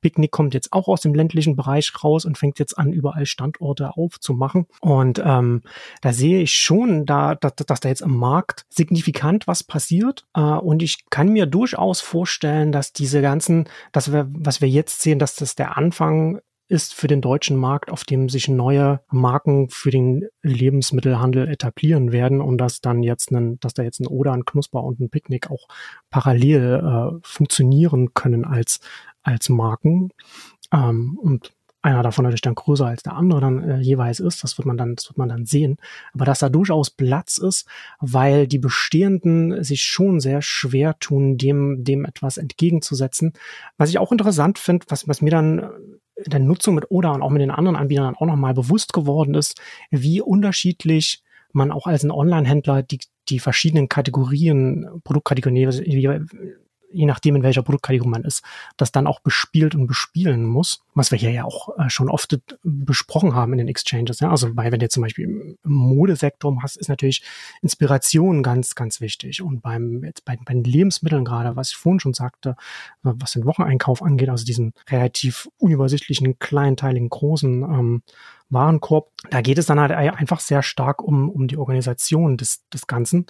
[0.00, 3.96] Picknick kommt jetzt auch aus dem ländlichen Bereich raus und fängt jetzt an, überall Standorte
[3.96, 4.66] aufzumachen.
[4.80, 5.62] Und ähm,
[6.00, 10.26] da sehe ich schon, da, dass, dass da jetzt im Markt signifikant was passiert.
[10.34, 15.02] Äh, und ich kann mir durchaus vorstellen, dass diese ganzen, dass wir, was wir jetzt
[15.02, 19.68] sehen, dass das der Anfang ist für den deutschen Markt, auf dem sich neue Marken
[19.70, 24.32] für den Lebensmittelhandel etablieren werden und dass dann jetzt ein, dass da jetzt ein Oder,
[24.32, 25.66] ein Knusper und ein Picknick auch
[26.10, 28.80] parallel äh, funktionieren können als
[29.22, 30.10] als Marken.
[30.72, 31.52] Ähm, und
[31.82, 34.76] einer davon natürlich dann größer als der andere dann äh, jeweils ist, das wird man
[34.76, 35.78] dann, das wird man dann sehen.
[36.12, 37.66] Aber dass da durchaus Platz ist,
[38.00, 43.32] weil die bestehenden sich schon sehr schwer tun, dem, dem etwas entgegenzusetzen.
[43.78, 45.70] Was ich auch interessant finde, was, was mir dann
[46.26, 49.60] der Nutzung mit Oda und auch mit den anderen Anbietern auch nochmal bewusst geworden ist,
[49.90, 56.28] wie unterschiedlich man auch als ein Online-Händler die, die verschiedenen Kategorien, Produktkategorien,
[56.92, 58.42] je nachdem, in welcher Produktkategorie man ist,
[58.76, 62.38] das dann auch bespielt und bespielen muss, was wir hier ja auch äh, schon oft
[62.62, 64.20] besprochen haben in den Exchanges.
[64.20, 64.30] Ja?
[64.30, 67.22] Also bei, wenn du zum Beispiel im Modesektor hast, ist natürlich
[67.62, 69.42] Inspiration ganz, ganz wichtig.
[69.42, 72.56] Und beim, jetzt bei, bei den Lebensmitteln gerade, was ich vorhin schon sagte,
[73.02, 78.02] was den Wocheneinkauf angeht, also diesen relativ unübersichtlichen, kleinteiligen, großen ähm,
[78.50, 79.10] Warenkorb.
[79.30, 83.26] Da geht es dann halt einfach sehr stark um, um die Organisation des, des Ganzen.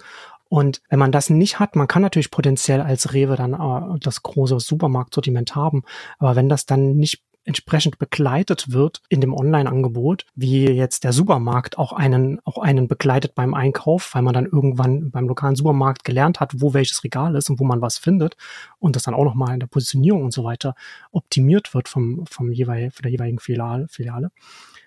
[0.51, 4.21] Und wenn man das nicht hat, man kann natürlich potenziell als Rewe dann äh, das
[4.21, 5.83] große Supermarktsortiment haben,
[6.19, 11.77] aber wenn das dann nicht entsprechend begleitet wird in dem Online-Angebot, wie jetzt der Supermarkt
[11.77, 16.41] auch einen, auch einen begleitet beim Einkauf, weil man dann irgendwann beim lokalen Supermarkt gelernt
[16.41, 18.35] hat, wo welches Regal ist und wo man was findet
[18.77, 20.75] und das dann auch nochmal in der Positionierung und so weiter
[21.13, 24.31] optimiert wird vom, vom jeweil, von der jeweiligen Filiale, Filiale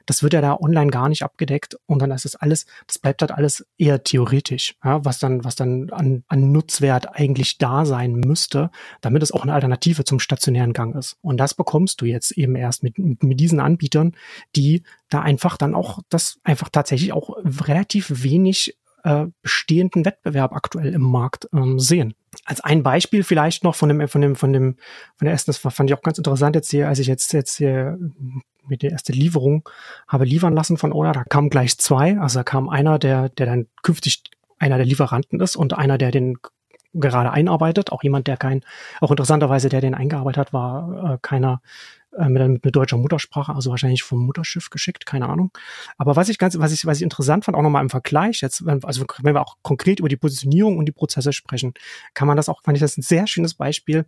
[0.07, 3.23] das wird ja da online gar nicht abgedeckt und dann ist das alles, das bleibt
[3.23, 8.15] halt alles eher theoretisch, ja, was dann, was dann an, an Nutzwert eigentlich da sein
[8.15, 11.17] müsste, damit es auch eine Alternative zum stationären Gang ist.
[11.23, 14.13] Und das bekommst du jetzt eben erst mit, mit, diesen Anbietern,
[14.57, 20.95] die da einfach dann auch das einfach tatsächlich auch relativ wenig äh, bestehenden Wettbewerb aktuell
[20.95, 22.15] im Markt ähm, sehen.
[22.45, 24.77] Als ein Beispiel vielleicht noch von dem, von dem, von dem,
[25.17, 27.57] von der ersten, das fand ich auch ganz interessant jetzt hier, als ich jetzt, jetzt
[27.57, 27.99] hier
[28.69, 29.69] mir die erste Lieferung
[30.09, 31.13] habe liefern lassen von Oda.
[31.13, 32.19] Da kamen gleich zwei.
[32.19, 34.23] Also da kam einer, der, der dann künftig
[34.59, 36.39] einer der Lieferanten ist und einer, der den
[36.95, 37.93] gerade einarbeitet.
[37.93, 38.63] Auch jemand, der kein,
[39.01, 41.61] auch interessanterweise, der den eingearbeitet hat, war äh, keiner,
[42.17, 45.51] äh, mit, mit deutscher Muttersprache, also wahrscheinlich vom Mutterschiff geschickt, keine Ahnung.
[45.99, 48.63] Aber was ich ganz, was ich, was ich interessant fand, auch nochmal im Vergleich, jetzt,
[48.67, 51.75] also wenn wir auch konkret über die Positionierung und die Prozesse sprechen,
[52.15, 54.07] kann man das auch, fand ich das ein sehr schönes Beispiel,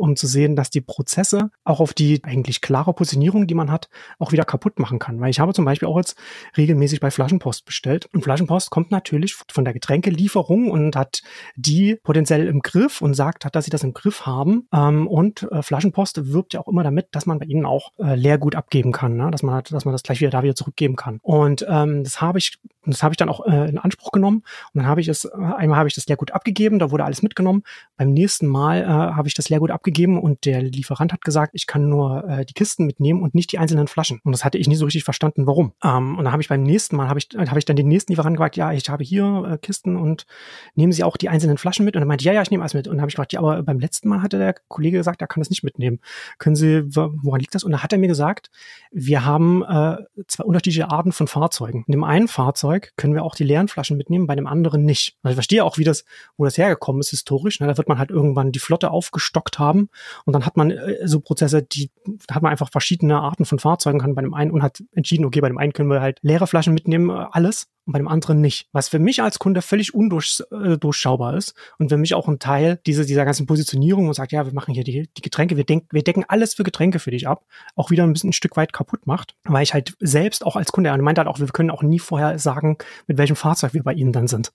[0.00, 3.88] um zu sehen, dass die Prozesse auch auf die eigentlich klare Positionierung, die man hat,
[4.18, 5.20] auch wieder kaputt machen kann.
[5.20, 6.16] Weil ich habe zum Beispiel auch jetzt
[6.56, 8.08] regelmäßig bei Flaschenpost bestellt.
[8.12, 11.22] Und Flaschenpost kommt natürlich von der Getränkelieferung und hat
[11.56, 14.68] die potenziell im Griff und sagt, dass sie das im Griff haben.
[14.72, 18.14] Ähm, und äh, Flaschenpost wirbt ja auch immer damit, dass man bei ihnen auch äh,
[18.14, 19.30] Leergut abgeben kann, ne?
[19.30, 21.18] dass man dass man das gleich wieder da wieder zurückgeben kann.
[21.22, 24.38] Und ähm, das habe ich das habe ich dann auch äh, in Anspruch genommen.
[24.72, 27.62] Und dann habe ich es einmal habe ich das Leergut abgegeben, da wurde alles mitgenommen.
[27.96, 31.66] Beim nächsten Mal äh, habe ich das Leergut abgegeben und der Lieferant hat gesagt, ich
[31.66, 34.20] kann nur äh, die Kisten mitnehmen und nicht die einzelnen Flaschen.
[34.24, 35.72] Und das hatte ich nie so richtig verstanden, warum.
[35.84, 38.12] Ähm, und dann habe ich beim nächsten Mal, habe ich, habe ich dann den nächsten
[38.12, 40.26] Lieferanten gefragt, ja, ich habe hier äh, Kisten und
[40.74, 41.96] nehmen Sie auch die einzelnen Flaschen mit?
[41.96, 42.88] Und er meinte, ja, ja, ich nehme alles mit.
[42.88, 45.26] Und dann habe ich gefragt, ja, aber beim letzten Mal hatte der Kollege gesagt, er
[45.26, 46.00] kann das nicht mitnehmen.
[46.38, 47.64] Können Sie, woran liegt das?
[47.64, 48.50] Und da hat er mir gesagt,
[48.90, 51.84] wir haben äh, zwei unterschiedliche Arten von Fahrzeugen.
[51.86, 55.16] In dem einen Fahrzeug können wir auch die leeren Flaschen mitnehmen, bei dem anderen nicht.
[55.22, 56.04] Also ich verstehe auch, wie das,
[56.36, 57.60] wo das hergekommen ist historisch.
[57.60, 57.66] Ne?
[57.66, 59.88] Da wird man halt irgendwann die Flotte aufgestockt haben
[60.24, 61.90] und dann hat man äh, so Prozesse, die
[62.30, 65.40] hat man einfach verschiedene Arten von Fahrzeugen kann bei dem einen und hat entschieden, okay,
[65.40, 68.40] bei dem einen können wir halt leere Flaschen mitnehmen, äh, alles und bei dem anderen
[68.40, 68.68] nicht.
[68.72, 72.78] Was für mich als Kunde völlig undurchschaubar äh, ist und für mich auch ein Teil
[72.86, 75.86] dieser, dieser ganzen Positionierung und sagt, ja, wir machen hier die, die Getränke, wir, denk,
[75.90, 78.72] wir decken alles für Getränke für dich ab, auch wieder ein bisschen ein Stück weit
[78.72, 81.70] kaputt macht, weil ich halt selbst auch als Kunde, er meint halt auch, wir können
[81.70, 84.52] auch nie vorher sagen, mit welchem Fahrzeug wir bei Ihnen dann sind.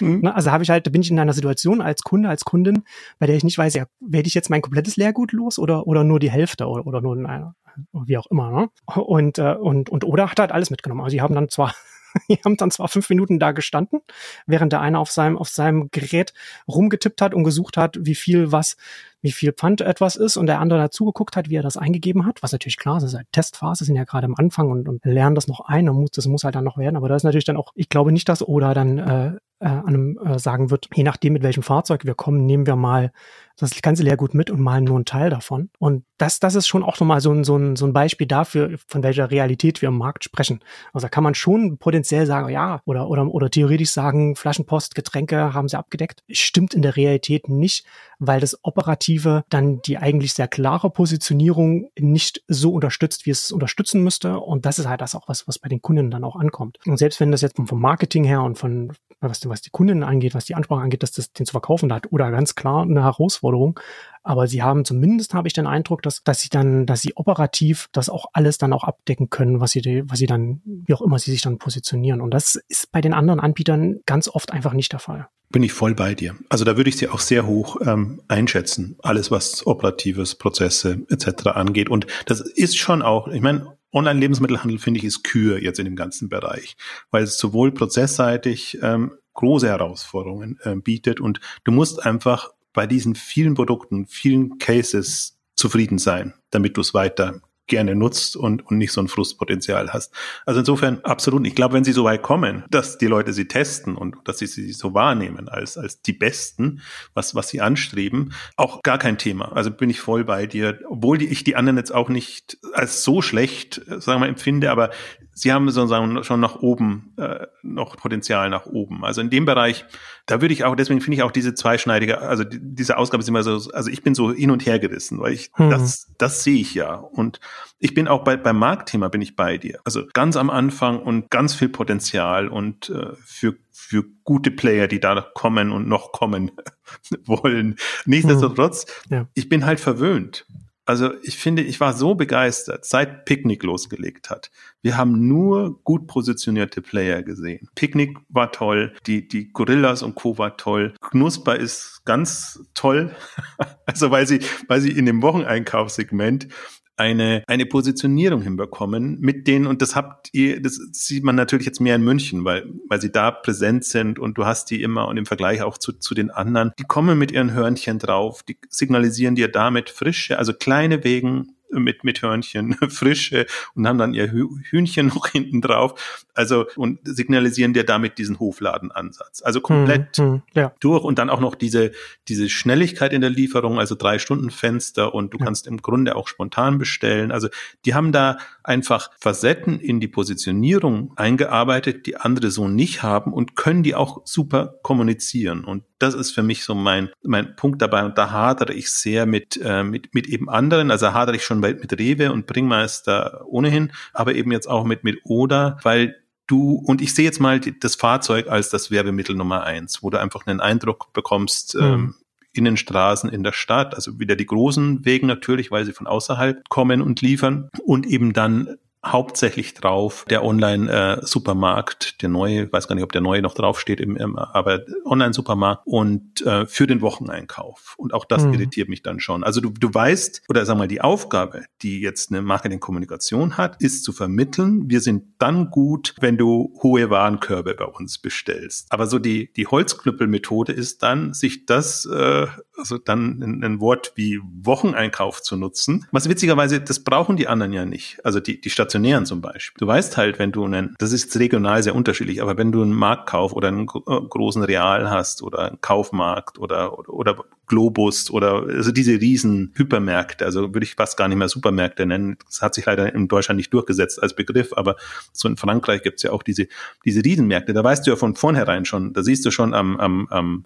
[0.00, 0.22] Mhm.
[0.22, 2.82] Ne, also habe ich halt, bin ich in einer Situation als Kunde, als Kundin,
[3.18, 6.02] bei der ich nicht weiß, ja, werde ich jetzt mein komplettes Leergut los oder, oder
[6.02, 7.54] nur die Hälfte oder, oder nur einer,
[7.92, 8.50] wie auch immer.
[8.50, 8.68] Ne?
[9.00, 11.02] Und, äh, und, und Oder hat halt alles mitgenommen.
[11.02, 11.74] Also die haben dann zwar
[12.28, 14.00] die haben dann zwar fünf Minuten da gestanden,
[14.46, 16.32] während der eine auf seinem, auf seinem Gerät
[16.68, 18.76] rumgetippt hat und gesucht hat, wie viel was,
[19.20, 22.26] wie viel Pfand etwas ist und der andere dazu geguckt hat, wie er das eingegeben
[22.26, 25.04] hat, was natürlich klar ist, ist halt Testphase, sind ja gerade am Anfang und, und
[25.04, 27.24] lernen das noch ein und muss, das muss halt dann noch werden, aber da ist
[27.24, 30.88] natürlich dann auch, ich glaube nicht, dass Oda dann äh, äh, einem äh, sagen wird,
[30.94, 33.12] je nachdem, mit welchem Fahrzeug wir kommen, nehmen wir mal
[33.58, 35.70] das ganze Leergut mit und malen nur einen Teil davon.
[35.78, 38.76] Und das, das ist schon auch nochmal so ein, so, ein, so ein Beispiel dafür,
[38.88, 40.60] von welcher Realität wir im Markt sprechen.
[40.92, 45.54] Also da kann man schon potenziell sagen, ja, oder, oder, oder theoretisch sagen, Flaschenpost, Getränke
[45.54, 46.22] haben sie abgedeckt.
[46.30, 47.86] Stimmt in der Realität nicht,
[48.18, 54.02] weil das Operative dann die eigentlich sehr klare Positionierung nicht so unterstützt, wie es unterstützen
[54.02, 54.38] müsste.
[54.40, 56.78] Und das ist halt das auch was, was bei den Kunden dann auch ankommt.
[56.86, 58.92] Und selbst wenn das jetzt vom Marketing her und von,
[59.28, 62.10] was was die Kunden angeht, was die Ansprache angeht, dass das den zu verkaufen hat
[62.10, 63.78] oder ganz klar eine Herausforderung.
[64.24, 67.88] Aber sie haben zumindest habe ich den Eindruck, dass, dass sie dann, dass sie operativ
[67.92, 71.18] das auch alles dann auch abdecken können, was sie, was sie dann, wie auch immer
[71.18, 72.20] sie sich dann positionieren.
[72.20, 75.28] Und das ist bei den anderen Anbietern ganz oft einfach nicht der Fall.
[75.50, 76.34] Bin ich voll bei dir.
[76.48, 81.48] Also da würde ich sie auch sehr hoch ähm, einschätzen, alles was operatives, Prozesse etc.
[81.48, 81.90] angeht.
[81.90, 85.96] Und das ist schon auch, ich meine, Online-Lebensmittelhandel finde ich ist Kür jetzt in dem
[85.96, 86.76] ganzen Bereich,
[87.10, 93.14] weil es sowohl prozessseitig ähm, große Herausforderungen äh, bietet und du musst einfach bei diesen
[93.14, 98.92] vielen Produkten, vielen Cases zufrieden sein, damit du es weiter gerne nutzt und, und nicht
[98.92, 100.12] so ein Frustpotenzial hast.
[100.46, 101.46] Also insofern absolut.
[101.46, 104.46] Ich glaube, wenn sie so weit kommen, dass die Leute sie testen und dass sie
[104.46, 106.82] sie so wahrnehmen als, als die Besten,
[107.14, 109.52] was, was sie anstreben, auch gar kein Thema.
[109.52, 113.04] Also bin ich voll bei dir, obwohl die, ich die anderen jetzt auch nicht als
[113.04, 114.90] so schlecht, sagen wir empfinde, aber
[115.34, 119.04] sie haben sozusagen schon nach oben, äh, noch Potenzial nach oben.
[119.04, 119.84] Also in dem Bereich,
[120.26, 123.28] da würde ich auch, deswegen finde ich auch diese zweischneidige, also die, diese Ausgabe ist
[123.28, 125.70] immer so, also ich bin so hin und her gerissen, weil ich, hm.
[125.70, 126.94] das, das sehe ich ja.
[126.94, 127.40] Und
[127.78, 129.80] ich bin auch bei, beim Marktthema bin ich bei dir.
[129.84, 135.00] Also ganz am Anfang und ganz viel Potenzial und äh, für, für gute Player, die
[135.00, 136.52] da kommen und noch kommen
[137.24, 137.76] wollen.
[138.04, 139.16] Nichtsdestotrotz, hm.
[139.16, 139.28] ja.
[139.34, 140.46] ich bin halt verwöhnt.
[140.84, 144.50] Also ich finde, ich war so begeistert, seit Picknick losgelegt hat.
[144.82, 147.68] Wir haben nur gut positionierte Player gesehen.
[147.76, 150.38] Picknick war toll, die, die Gorillas und Co.
[150.38, 150.94] war toll.
[151.00, 153.14] Knusper ist ganz toll.
[153.86, 156.48] also weil sie, weil sie in dem Wocheneinkaufssegment
[156.96, 161.80] eine, eine Positionierung hinbekommen mit denen, und das habt ihr, das sieht man natürlich jetzt
[161.80, 165.16] mehr in München, weil, weil sie da präsent sind und du hast die immer und
[165.16, 169.34] im Vergleich auch zu, zu den anderen, die kommen mit ihren Hörnchen drauf, die signalisieren
[169.34, 175.06] dir damit frische, also kleine Wegen, mit, mit Hörnchen, frische und haben dann ihr Hühnchen
[175.14, 176.24] noch hinten drauf.
[176.34, 179.42] Also und signalisieren dir damit diesen Hofladenansatz.
[179.42, 180.72] Also komplett hm, hm, ja.
[180.80, 181.92] durch und dann auch noch diese,
[182.28, 185.44] diese Schnelligkeit in der Lieferung, also drei Stunden Fenster und du ja.
[185.44, 187.32] kannst im Grunde auch spontan bestellen.
[187.32, 187.48] Also
[187.84, 193.56] die haben da einfach Facetten in die Positionierung eingearbeitet, die andere so nicht haben und
[193.56, 195.64] können die auch super kommunizieren.
[195.64, 198.04] Und das ist für mich so mein, mein Punkt dabei.
[198.04, 200.90] Und da hadere ich sehr mit, äh, mit, mit eben anderen.
[200.90, 205.20] Also hadere ich schon mit Rewe und Bringmeister ohnehin, aber eben jetzt auch mit, mit
[205.24, 210.02] Oda, weil du, und ich sehe jetzt mal das Fahrzeug als das Werbemittel Nummer eins,
[210.02, 211.82] wo du einfach einen Eindruck bekommst, mhm.
[211.82, 212.14] ähm,
[212.54, 217.00] Innenstraßen in der Stadt, also wieder die großen Wegen natürlich, weil sie von außerhalb kommen
[217.00, 223.04] und liefern und eben dann hauptsächlich drauf der Online-Supermarkt, äh, der neue, weiß gar nicht,
[223.04, 227.94] ob der neue noch draufsteht, im, im, aber Online-Supermarkt und äh, für den Wocheneinkauf.
[227.96, 228.54] Und auch das mhm.
[228.54, 229.42] irritiert mich dann schon.
[229.42, 234.04] Also du, du weißt, oder sag mal, die Aufgabe, die jetzt eine Marketing-Kommunikation hat, ist
[234.04, 238.86] zu vermitteln, wir sind dann gut, wenn du hohe Warenkörbe bei uns bestellst.
[238.90, 244.12] Aber so die, die Holzknüppel-Methode ist dann, sich das, äh, also dann ein, ein Wort
[244.14, 246.06] wie Wocheneinkauf zu nutzen.
[246.12, 248.24] Was witzigerweise, das brauchen die anderen ja nicht.
[248.24, 249.78] Also die, die Stadt stationären zum Beispiel.
[249.78, 252.92] Du weißt halt, wenn du einen, das ist regional sehr unterschiedlich, aber wenn du einen
[252.92, 258.64] Marktkauf oder einen äh, großen Real hast oder einen Kaufmarkt oder, oder, oder Globus oder
[258.68, 262.36] also diese riesen Hypermärkte, also würde ich fast gar nicht mehr Supermärkte nennen.
[262.46, 264.96] Das hat sich leider in Deutschland nicht durchgesetzt als Begriff, aber
[265.32, 266.66] so in Frankreich gibt es ja auch diese,
[267.04, 267.72] diese Riesenmärkte.
[267.72, 270.64] Da weißt du ja von vornherein schon, da siehst du schon am, am, am,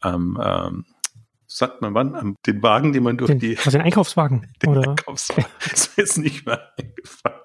[0.00, 0.84] am ähm,
[1.50, 3.56] sagt man wann, den Wagen, den man durch den, die.
[3.56, 4.46] Also den Einkaufswagen.
[4.62, 4.90] Den oder?
[4.90, 5.46] Einkaufswagen.
[5.70, 7.38] Das ist jetzt nicht mehr eingefallen.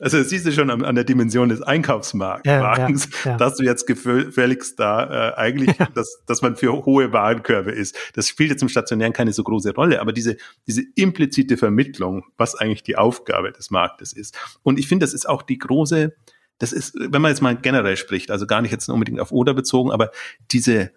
[0.00, 3.36] Also das siehst du schon an, an der Dimension des Einkaufswagens, ja, ja, ja.
[3.36, 7.96] dass du jetzt gefälligst da äh, eigentlich, dass, dass man für hohe Warenkörbe ist.
[8.14, 12.54] Das spielt jetzt im Stationären keine so große Rolle, aber diese, diese implizite Vermittlung, was
[12.54, 14.36] eigentlich die Aufgabe des Marktes ist.
[14.62, 16.14] Und ich finde, das ist auch die große,
[16.58, 19.52] das ist, wenn man jetzt mal generell spricht, also gar nicht jetzt unbedingt auf Oder
[19.52, 20.10] bezogen, aber
[20.50, 20.92] diese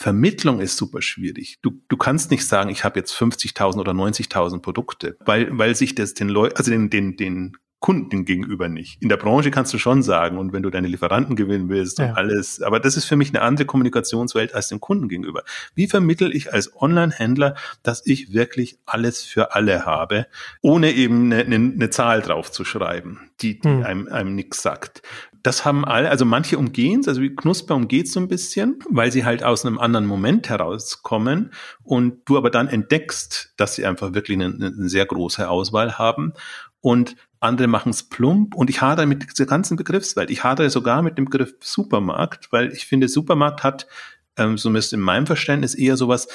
[0.00, 1.58] Vermittlung ist super schwierig.
[1.60, 5.96] Du, du kannst nicht sagen, ich habe jetzt 50.000 oder 90.000 Produkte, weil, weil sich
[5.96, 9.00] das den Leuten, also den, den, den Kunden gegenüber nicht.
[9.00, 12.06] In der Branche kannst du schon sagen, und wenn du deine Lieferanten gewinnen willst ja.
[12.06, 15.44] und alles, aber das ist für mich eine andere Kommunikationswelt als dem Kunden gegenüber.
[15.76, 20.26] Wie vermittel ich als Online-Händler, dass ich wirklich alles für alle habe,
[20.60, 23.84] ohne eben eine, eine, eine Zahl drauf zu schreiben, die, die hm.
[23.84, 25.02] einem, einem nichts sagt.
[25.44, 29.12] Das haben alle, also manche umgehen es, also wie Knusper umgeht so ein bisschen, weil
[29.12, 31.52] sie halt aus einem anderen Moment herauskommen
[31.84, 36.32] und du aber dann entdeckst, dass sie einfach wirklich eine, eine sehr große Auswahl haben.
[36.80, 40.30] Und andere machen es plump und ich hadere mit dieser ganzen Begriffswelt.
[40.30, 43.86] Ich hadere sogar mit dem Begriff Supermarkt, weil ich finde, Supermarkt hat,
[44.36, 46.28] ähm, zumindest in meinem Verständnis, eher sowas,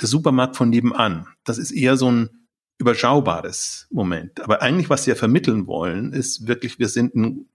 [0.00, 1.26] der Supermarkt von nebenan.
[1.44, 2.30] Das ist eher so ein
[2.78, 4.40] überschaubares Moment.
[4.42, 7.48] Aber eigentlich, was sie ja vermitteln wollen, ist wirklich, wir sind ein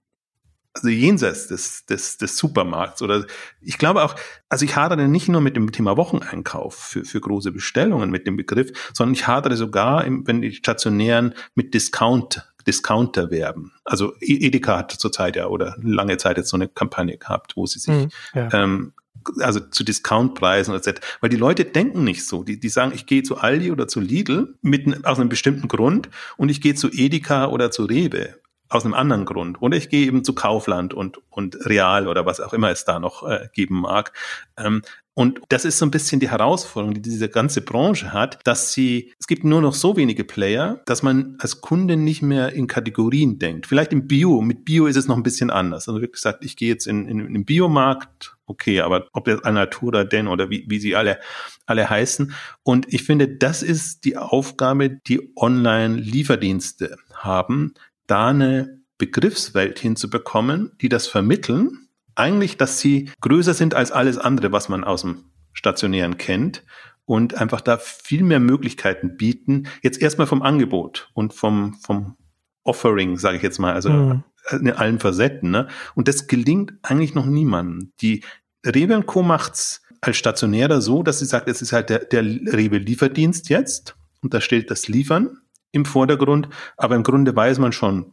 [0.74, 3.26] also jenseits des, des, des Supermarkts oder
[3.60, 4.14] ich glaube auch,
[4.48, 8.36] also ich hadere nicht nur mit dem Thema Wocheneinkauf für, für große Bestellungen mit dem
[8.36, 13.72] Begriff, sondern ich hadere sogar, im, wenn die stationären mit Discount Discounter werben.
[13.84, 17.66] Also e- Edeka hat zurzeit ja oder lange Zeit jetzt so eine Kampagne gehabt, wo
[17.66, 18.48] sie sich mhm, ja.
[18.52, 18.92] ähm,
[19.38, 21.00] also zu Discountpreisen etc.
[21.20, 22.42] Weil die Leute denken nicht so.
[22.42, 26.08] Die, die sagen, ich gehe zu Aldi oder zu Lidl mit, aus einem bestimmten Grund
[26.36, 28.34] und ich gehe zu Edeka oder zu Rewe
[28.72, 29.60] aus einem anderen Grund.
[29.60, 32.98] Oder ich gehe eben zu Kaufland und, und Real oder was auch immer es da
[32.98, 34.12] noch äh, geben mag.
[34.56, 34.82] Ähm,
[35.14, 39.12] und das ist so ein bisschen die Herausforderung, die diese ganze Branche hat, dass sie,
[39.20, 43.38] es gibt nur noch so wenige Player, dass man als Kunde nicht mehr in Kategorien
[43.38, 43.66] denkt.
[43.66, 45.86] Vielleicht im Bio, mit Bio ist es noch ein bisschen anders.
[45.86, 49.44] Also wirklich gesagt, ich gehe jetzt in, in, in den Biomarkt, okay, aber ob jetzt
[49.44, 51.18] Alnatura denn oder wie, wie sie alle,
[51.66, 52.32] alle heißen.
[52.62, 57.74] Und ich finde, das ist die Aufgabe, die Online-Lieferdienste haben,
[58.06, 61.81] da eine Begriffswelt hinzubekommen, die das vermitteln,
[62.14, 66.64] eigentlich, dass sie größer sind als alles andere, was man aus dem Stationären kennt
[67.04, 69.68] und einfach da viel mehr Möglichkeiten bieten.
[69.82, 72.16] Jetzt erstmal vom Angebot und vom, vom
[72.64, 74.24] Offering, sage ich jetzt mal, also mhm.
[74.50, 75.50] in allen Facetten.
[75.50, 75.68] Ne?
[75.94, 77.92] Und das gelingt eigentlich noch niemandem.
[78.00, 78.24] Die
[78.64, 79.22] Rewe Co.
[79.22, 84.34] macht's als Stationärer so, dass sie sagt, es ist halt der, der Rewe-Lieferdienst jetzt und
[84.34, 85.38] da steht das Liefern
[85.70, 88.12] im Vordergrund, aber im Grunde weiß man schon,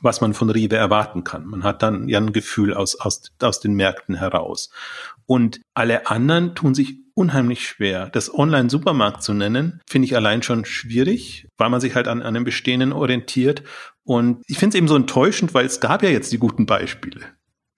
[0.00, 1.46] was man von Rewe erwarten kann.
[1.46, 4.70] Man hat dann ja ein Gefühl aus, aus, aus den Märkten heraus.
[5.26, 8.08] Und alle anderen tun sich unheimlich schwer.
[8.10, 12.28] Das Online-Supermarkt zu nennen, finde ich allein schon schwierig, weil man sich halt an, an
[12.28, 13.62] einem Bestehenden orientiert.
[14.04, 17.20] Und ich finde es eben so enttäuschend, weil es gab ja jetzt die guten Beispiele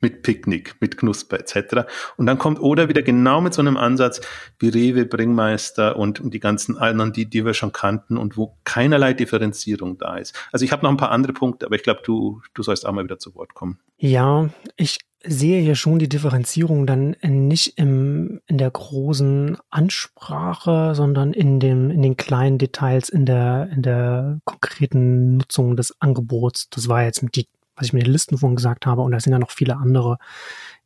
[0.00, 1.86] mit Picknick, mit Knusper etc.
[2.16, 4.20] Und dann kommt Oder wieder genau mit so einem Ansatz
[4.58, 8.56] wie Rewe, Bringmeister und, und die ganzen anderen, die, die wir schon kannten und wo
[8.64, 10.34] keinerlei Differenzierung da ist.
[10.52, 12.92] Also ich habe noch ein paar andere Punkte, aber ich glaube, du, du sollst auch
[12.92, 13.78] mal wieder zu Wort kommen.
[13.96, 21.32] Ja, ich sehe hier schon die Differenzierung dann nicht im, in der großen Ansprache, sondern
[21.32, 26.68] in dem, in den kleinen Details, in der, in der konkreten Nutzung des Angebots.
[26.68, 29.20] Das war jetzt die was ich mir in den Listen von gesagt habe, und da
[29.20, 30.18] sind ja noch viele andere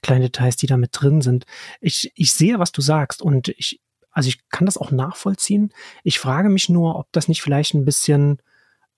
[0.02, 1.44] kleine Details, die da mit drin sind.
[1.80, 5.72] Ich, ich sehe, was du sagst und ich, also ich kann das auch nachvollziehen.
[6.02, 8.38] Ich frage mich nur, ob das nicht vielleicht ein bisschen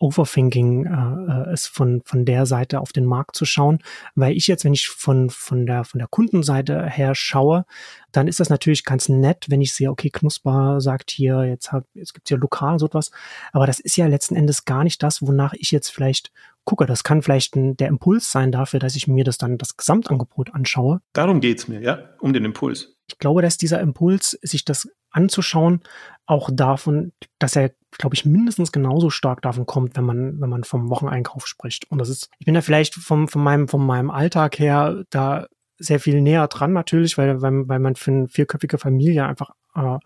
[0.00, 3.78] Overthinking äh, ist, von, von der Seite auf den Markt zu schauen.
[4.14, 7.64] Weil ich jetzt, wenn ich von, von, der, von der Kundenseite her schaue,
[8.10, 11.84] dann ist das natürlich ganz nett, wenn ich sehe, okay, Knusper sagt hier, jetzt, hab,
[11.94, 13.10] jetzt gibt's hier lokal so etwas.
[13.52, 16.32] Aber das ist ja letzten Endes gar nicht das, wonach ich jetzt vielleicht
[16.64, 16.86] gucke.
[16.86, 20.54] Das kann vielleicht ein, der Impuls sein dafür, dass ich mir das dann das Gesamtangebot
[20.54, 21.00] anschaue.
[21.12, 22.96] Darum geht's mir, ja, um den Impuls.
[23.08, 25.82] Ich glaube, dass dieser Impuls, sich das anzuschauen,
[26.26, 30.64] auch davon, dass er, glaube ich, mindestens genauso stark davon kommt, wenn man, wenn man
[30.64, 31.90] vom Wocheneinkauf spricht.
[31.90, 35.46] Und das ist, ich bin da vielleicht vom, von meinem, von meinem Alltag her da
[35.78, 39.98] sehr viel näher dran natürlich, weil, weil, weil man für eine vierköpfige Familie einfach äh,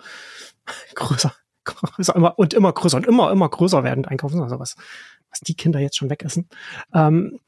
[0.94, 4.76] größer, größer immer, und immer größer und immer, immer größer werdend einkaufen, also was,
[5.30, 6.48] was die Kinder jetzt schon wegessen.
[6.94, 7.38] Ähm,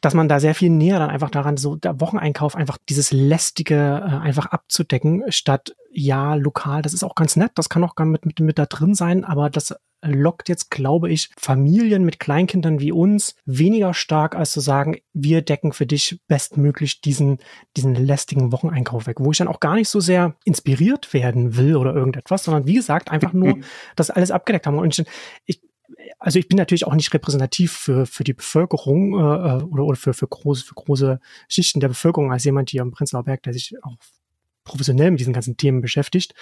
[0.00, 3.74] dass man da sehr viel näher dann einfach daran, so der Wocheneinkauf einfach dieses lästige
[3.74, 8.26] äh, einfach abzudecken, statt ja, lokal, das ist auch ganz nett, das kann auch mit,
[8.26, 12.92] mit, mit da drin sein, aber das lockt jetzt, glaube ich, Familien mit Kleinkindern wie
[12.92, 17.38] uns weniger stark, als zu sagen, wir decken für dich bestmöglich diesen,
[17.76, 21.76] diesen lästigen Wocheneinkauf weg, wo ich dann auch gar nicht so sehr inspiriert werden will
[21.76, 23.58] oder irgendetwas, sondern wie gesagt, einfach nur
[23.96, 24.78] das alles abgedeckt haben.
[24.78, 25.06] Und ich,
[25.46, 25.60] ich
[26.18, 29.96] also ich bin natürlich auch nicht repräsentativ für, für die Bevölkerung äh, äh, oder, oder
[29.96, 33.52] für, für, große, für große Schichten der Bevölkerung als jemand hier am Prenzlauer Berg, der
[33.52, 33.96] sich auch
[34.64, 36.34] professionell mit diesen ganzen Themen beschäftigt.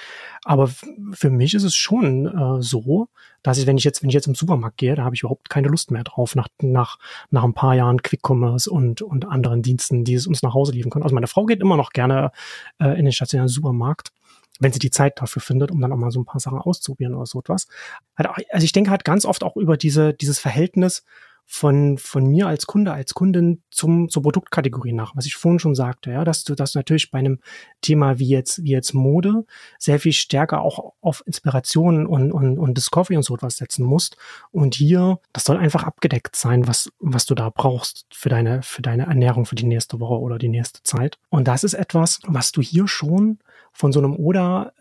[0.45, 0.69] Aber
[1.13, 3.09] für mich ist es schon äh, so,
[3.43, 5.49] dass ich, wenn ich jetzt, wenn ich jetzt im Supermarkt gehe, da habe ich überhaupt
[5.49, 6.99] keine Lust mehr drauf, nach, nach,
[7.31, 10.73] nach ein paar Jahren Quick Commerce und, und anderen Diensten, die es uns nach Hause
[10.73, 11.05] liefern können.
[11.05, 12.33] Also meine Frau geht immer noch gerne
[12.79, 14.13] äh, in den stationären Supermarkt
[14.61, 17.15] wenn sie die Zeit dafür findet, um dann auch mal so ein paar Sachen auszuprobieren
[17.15, 17.67] oder so etwas.
[18.15, 21.05] Also ich denke halt ganz oft auch über diese, dieses Verhältnis
[21.49, 25.77] von, von mir als Kunde, als Kundin zum, zur Produktkategorie nach, was ich vorhin schon
[25.77, 27.39] sagte, ja, dass du das natürlich bei einem
[27.81, 29.47] Thema wie jetzt, wie jetzt Mode
[29.79, 34.17] sehr viel stärker auch auf Inspiration und, und, und Discovery und so etwas setzen musst.
[34.51, 38.83] Und hier, das soll einfach abgedeckt sein, was, was du da brauchst für deine, für
[38.83, 41.17] deine Ernährung für die nächste Woche oder die nächste Zeit.
[41.29, 43.39] Und das ist etwas, was du hier schon
[43.77, 44.73] von so einem Oder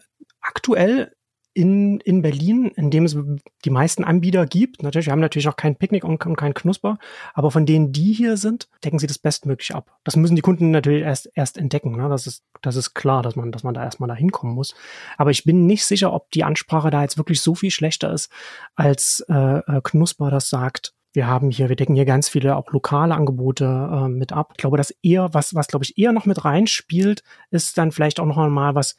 [0.42, 1.12] aktuell
[1.56, 3.18] in, in Berlin, in dem es
[3.64, 4.84] die meisten Anbieter gibt.
[4.84, 6.98] Natürlich, wir haben natürlich auch kein Picknick und, und kein Knusper,
[7.34, 9.98] aber von denen, die hier sind, decken sie das bestmöglich ab.
[10.04, 11.96] Das müssen die Kunden natürlich erst, erst entdecken.
[11.96, 12.10] Ne?
[12.10, 14.76] Das, ist, das ist klar, dass man, dass man da erstmal da hinkommen muss.
[15.18, 18.30] Aber ich bin nicht sicher, ob die Ansprache da jetzt wirklich so viel schlechter ist,
[18.76, 20.95] als äh, äh Knusper das sagt.
[21.16, 24.50] Wir haben hier, wir decken hier ganz viele auch lokale Angebote äh, mit ab.
[24.52, 28.20] Ich glaube, dass eher, was, was glaube ich eher noch mit reinspielt, ist dann vielleicht
[28.20, 28.98] auch noch einmal was,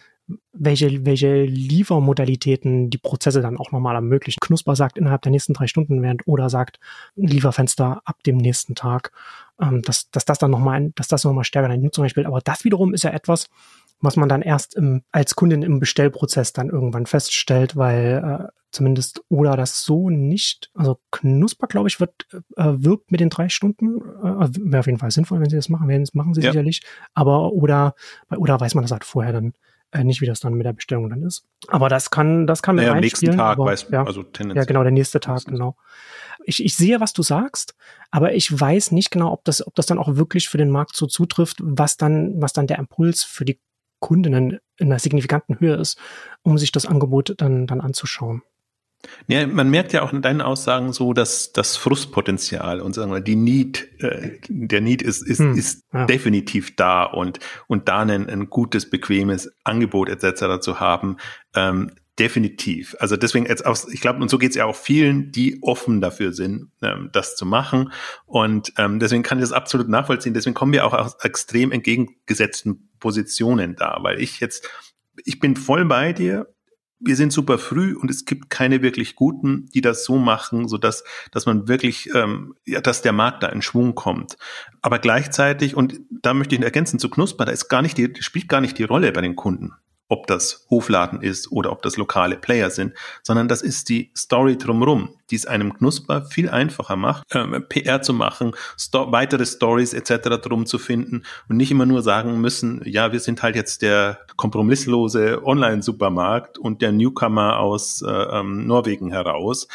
[0.55, 4.41] welche, welche Liefermodalitäten die Prozesse dann auch nochmal ermöglichen.
[4.41, 6.81] Knusper sagt innerhalb der nächsten drei Stunden während oder sagt
[7.17, 9.13] Lieferfenster ab dem nächsten Tag,
[9.61, 12.27] ähm, dass, dass das dann nochmal, dass das nochmal stärker in die Nutzung spielt.
[12.27, 13.51] Aber das wiederum ist ja etwas,
[14.01, 19.23] was man dann erst im, als Kundin im Bestellprozess dann irgendwann feststellt, weil äh, zumindest
[19.29, 22.27] oder das so nicht, also Knusper, glaube ich, wird
[22.57, 25.57] äh, wirbt mit den drei Stunden, äh, also wäre auf jeden Fall sinnvoll, wenn sie
[25.57, 26.53] das machen, werden das machen sie ja.
[26.53, 26.83] sicherlich,
[27.15, 27.95] aber oder
[28.37, 29.55] oder weiß man das halt vorher dann
[29.93, 31.45] äh, nicht, wie das dann mit der Bestellung dann ist.
[31.69, 34.63] Aber das kann, das kann naja, am nächsten Tag, aber, weiß, ja, also tendenziell.
[34.63, 35.77] Ja, genau, der nächste Tag, genau.
[36.45, 37.75] Ich, ich sehe, was du sagst,
[38.11, 40.97] aber ich weiß nicht genau, ob das, ob das dann auch wirklich für den Markt
[40.97, 43.61] so zutrifft, was dann, was dann der Impuls für die
[44.01, 45.99] Kundinnen in einer signifikanten Höhe ist,
[46.43, 48.43] um sich das Angebot dann, dann anzuschauen.
[49.29, 53.21] Ja, man merkt ja auch in deinen Aussagen so, dass das Frustpotenzial und sagen wir
[53.21, 56.07] die Need, äh, der Need ist ist, hm, ist ja.
[56.07, 60.61] definitiv da und und da ein, ein gutes, bequemes Angebot etc.
[60.61, 61.19] zu haben,
[61.55, 62.97] ähm, definitiv.
[62.99, 66.01] Also deswegen jetzt auch, ich glaube, und so geht es ja auch vielen, die offen
[66.01, 67.93] dafür sind, ähm, das zu machen.
[68.25, 70.35] Und ähm, deswegen kann ich das absolut nachvollziehen.
[70.35, 74.69] Deswegen kommen wir auch aus extrem entgegengesetzten Positionen da, weil ich jetzt,
[75.25, 76.47] ich bin voll bei dir
[76.99, 80.79] wir sind super früh und es gibt keine wirklich guten, die das so machen, so
[80.79, 84.37] dass dass man wirklich, ähm, ja, dass der Markt da in Schwung kommt.
[84.81, 88.49] Aber gleichzeitig und da möchte ich ergänzen zu Knusper, da ist gar nicht die spielt
[88.49, 89.73] gar nicht die Rolle bei den Kunden
[90.09, 94.57] ob das Hofladen ist oder ob das lokale Player sind, sondern das ist die Story
[94.57, 99.93] drumherum, die es einem Knusper viel einfacher macht, äh, PR zu machen, sto weitere Stories
[99.93, 100.41] etc.
[100.41, 104.19] drum zu finden und nicht immer nur sagen müssen, ja, wir sind halt jetzt der
[104.37, 109.67] kompromisslose Online-Supermarkt und der Newcomer aus äh, ähm, Norwegen heraus,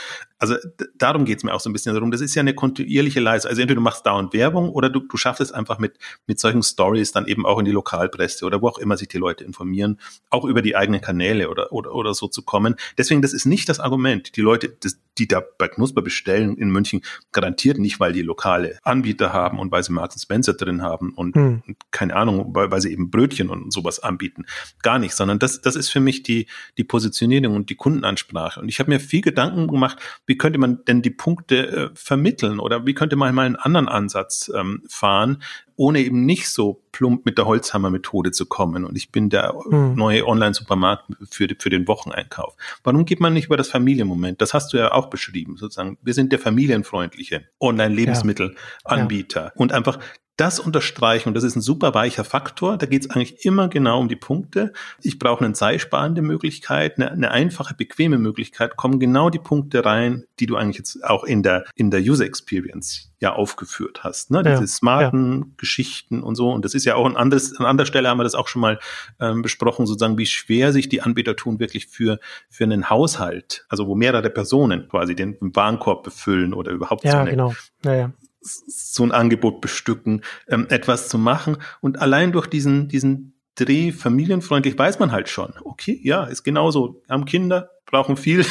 [0.42, 0.56] also
[0.98, 2.10] darum geht's mir auch so ein bisschen darum.
[2.10, 3.50] Das ist ja eine kontinuierliche Leistung.
[3.50, 6.64] Also entweder du machst dauernd Werbung oder du, du schaffst es einfach mit, mit solchen
[6.64, 10.00] Stories dann eben auch in die Lokalpresse oder wo auch immer sich die Leute informieren,
[10.32, 12.76] auch über die eigenen Kanäle oder, oder, oder so zu kommen.
[12.98, 14.36] Deswegen, das ist nicht das Argument.
[14.36, 17.02] Die Leute, das, die da bei Knusper bestellen in München,
[17.32, 21.36] garantiert nicht, weil die lokale Anbieter haben und weil sie Marks Spencer drin haben und,
[21.36, 21.64] hm.
[21.68, 24.46] und keine Ahnung, weil, weil sie eben Brötchen und sowas anbieten.
[24.82, 26.48] Gar nicht, sondern das, das ist für mich die,
[26.78, 28.60] die Positionierung und die Kundenansprache.
[28.60, 32.60] Und ich habe mir viel Gedanken gemacht, wie könnte man denn die Punkte äh, vermitteln
[32.60, 35.42] oder wie könnte man mal einen anderen Ansatz ähm, fahren,
[35.82, 38.86] ohne eben nicht so plump mit der Holzhammer-Methode zu kommen.
[38.86, 39.96] Und ich bin der hm.
[39.96, 42.56] neue Online-Supermarkt für, für den Wocheneinkauf.
[42.84, 44.40] Warum geht man nicht über das Familienmoment?
[44.44, 45.98] Das hast du ja auch beschrieben, sozusagen.
[46.04, 49.46] Wir sind der familienfreundliche Online-Lebensmittelanbieter.
[49.46, 49.52] Ja.
[49.56, 49.98] Und einfach
[50.38, 54.00] das unterstreichen, und das ist ein super weicher Faktor, da geht es eigentlich immer genau
[54.00, 54.74] um die Punkte.
[55.02, 60.26] Ich brauche eine zeitsparende Möglichkeit, eine, eine, einfache, bequeme Möglichkeit, kommen genau die Punkte rein,
[60.40, 64.32] die du eigentlich jetzt auch in der, in der User Experience ja aufgeführt hast.
[64.32, 64.42] Ne?
[64.42, 65.46] Diese ja, smarten ja.
[65.58, 66.50] Geschichten und so.
[66.52, 68.62] Und das ist ja auch ein anderes, an anderer Stelle haben wir das auch schon
[68.62, 68.80] mal
[69.20, 72.20] ähm, besprochen, sozusagen, wie schwer sich die Anbieter tun, wirklich für,
[72.50, 77.18] für einen Haushalt, also wo mehrere Personen quasi den Warenkorb befüllen oder überhaupt ja, so
[77.18, 77.54] eine, genau.
[77.86, 78.12] ja, ja
[78.42, 81.58] so ein Angebot bestücken, ähm, etwas zu machen.
[81.80, 87.02] Und allein durch diesen, diesen Dreh familienfreundlich weiß man halt schon, okay, ja, ist genauso,
[87.10, 88.46] haben Kinder, brauchen viel,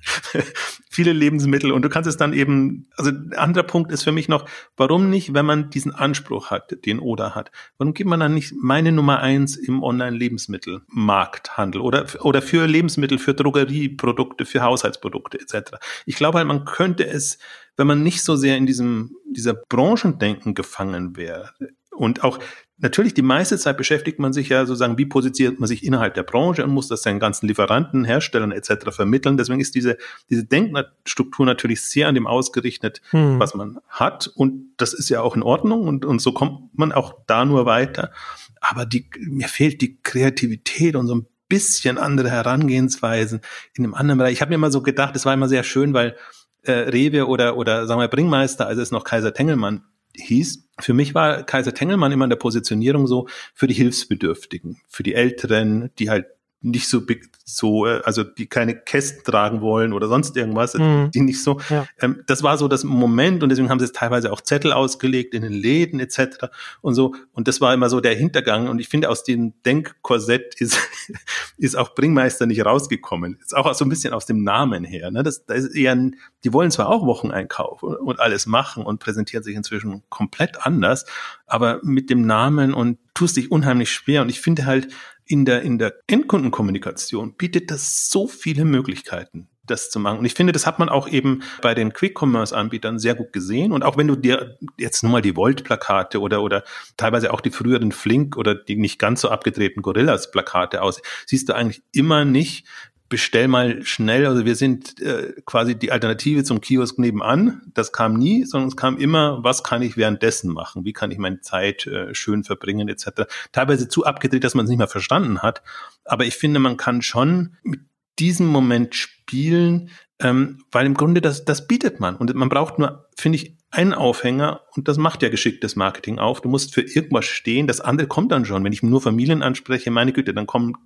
[0.90, 4.28] viele Lebensmittel und du kannst es dann eben, also ein anderer Punkt ist für mich
[4.28, 4.44] noch,
[4.76, 8.52] warum nicht, wenn man diesen Anspruch hat, den Oda hat, warum gibt man dann nicht
[8.60, 15.76] meine Nummer eins im Online-Lebensmittelmarkthandel oder, oder für Lebensmittel, für Drogerieprodukte, für Haushaltsprodukte etc.
[16.04, 17.38] Ich glaube halt, man könnte es
[17.76, 21.50] wenn man nicht so sehr in diesem, dieser Branchendenken gefangen wäre.
[21.90, 22.38] Und auch
[22.78, 26.22] natürlich die meiste Zeit beschäftigt man sich ja sozusagen, wie positioniert man sich innerhalb der
[26.22, 28.90] Branche und muss das seinen ganzen Lieferanten, Herstellern etc.
[28.90, 29.36] vermitteln.
[29.36, 29.98] Deswegen ist diese,
[30.30, 33.38] diese Denkstruktur natürlich sehr an dem ausgerichtet, hm.
[33.38, 34.28] was man hat.
[34.34, 37.66] Und das ist ja auch in Ordnung und, und so kommt man auch da nur
[37.66, 38.12] weiter.
[38.60, 43.40] Aber die, mir fehlt die Kreativität und so ein bisschen andere Herangehensweisen
[43.74, 44.32] in einem anderen Bereich.
[44.32, 46.16] Ich habe mir immer so gedacht, es war immer sehr schön, weil
[46.62, 49.84] äh, Rewe oder, oder sagen wir Bringmeister, als es noch Kaiser Tengelmann
[50.16, 55.02] hieß, für mich war Kaiser Tengelmann immer in der Positionierung so für die Hilfsbedürftigen, für
[55.02, 56.26] die Älteren, die halt
[56.62, 57.00] nicht so
[57.44, 61.10] so äh, also die keine Kästen tragen wollen oder sonst irgendwas, mhm.
[61.12, 61.60] die nicht so.
[61.70, 61.86] Ja.
[62.00, 65.42] Ähm, das war so das Moment und deswegen haben sie teilweise auch Zettel ausgelegt in
[65.42, 66.48] den Läden etc.
[66.80, 70.60] und so und das war immer so der Hintergang und ich finde aus dem Denkkorsett
[70.60, 70.78] ist
[71.56, 73.38] ist auch Bringmeister nicht rausgekommen.
[73.40, 75.10] Ist auch so ein bisschen aus dem Namen her.
[75.10, 75.22] Ne?
[75.22, 78.98] Das, das ist eher, ein, die wollen zwar auch Wocheneinkauf und, und alles machen und
[78.98, 81.06] präsentieren sich inzwischen komplett anders,
[81.46, 84.88] aber mit dem Namen und tust dich unheimlich schwer und ich finde halt
[85.30, 90.18] in der, in der Endkundenkommunikation bietet das so viele Möglichkeiten das zu machen.
[90.18, 93.70] Und ich finde, das hat man auch eben bei den Quick-Commerce-Anbietern sehr gut gesehen.
[93.70, 96.64] Und auch wenn du dir jetzt nur mal die Volt-Plakate oder, oder
[96.96, 101.54] teilweise auch die früheren Flink oder die nicht ganz so abgedrehten Gorillas-Plakate aus, siehst du
[101.54, 102.66] eigentlich immer nicht,
[103.10, 107.60] bestell mal schnell, also wir sind äh, quasi die Alternative zum Kiosk nebenan.
[107.74, 110.84] Das kam nie, sondern es kam immer, was kann ich währenddessen machen?
[110.84, 113.24] Wie kann ich meine Zeit äh, schön verbringen etc.
[113.52, 115.62] Teilweise zu abgedreht, dass man es nicht mehr verstanden hat.
[116.04, 117.80] Aber ich finde, man kann schon mit
[118.20, 119.90] diesem Moment spielen,
[120.20, 122.14] ähm, weil im Grunde das, das bietet man.
[122.14, 126.40] Und man braucht nur, finde ich, einen Aufhänger und das macht ja geschicktes Marketing auf.
[126.40, 128.64] Du musst für irgendwas stehen, das andere kommt dann schon.
[128.64, 130.76] Wenn ich nur Familien anspreche, meine Güte, dann kommen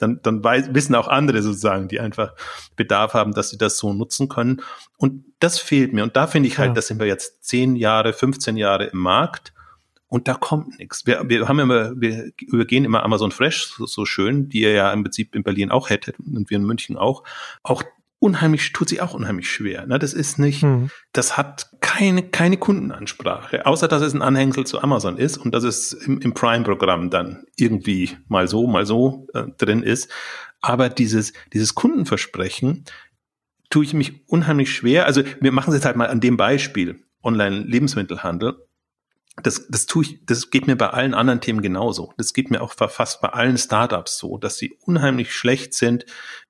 [0.00, 2.34] dann, dann weiß, wissen auch andere sozusagen, die einfach
[2.74, 4.62] Bedarf haben, dass sie das so nutzen können.
[4.96, 6.02] Und das fehlt mir.
[6.02, 6.74] Und da finde ich halt, ja.
[6.74, 9.52] das sind wir jetzt zehn Jahre, 15 Jahre im Markt.
[10.08, 11.06] Und da kommt nichts.
[11.06, 14.92] Wir, wir haben immer, wir übergehen immer Amazon Fresh so, so schön, die ihr ja
[14.92, 17.22] im Prinzip in Berlin auch hättet und wir in München auch.
[17.62, 17.84] Auch
[18.20, 19.86] unheimlich, tut sich auch unheimlich schwer.
[19.86, 19.98] Ne?
[19.98, 20.90] Das ist nicht, mhm.
[21.12, 25.64] das hat keine, keine Kundenansprache, außer dass es ein Anhängsel zu Amazon ist und dass
[25.64, 30.08] es im, im Prime-Programm dann irgendwie mal so, mal so äh, drin ist.
[30.60, 32.84] Aber dieses, dieses Kundenversprechen
[33.70, 35.06] tue ich mich unheimlich schwer.
[35.06, 38.58] Also wir machen es jetzt halt mal an dem Beispiel Online-Lebensmittelhandel
[39.42, 42.12] das, das tue ich, das geht mir bei allen anderen Themen genauso.
[42.16, 46.04] Das geht mir auch fast bei allen Startups so, dass sie unheimlich schlecht sind,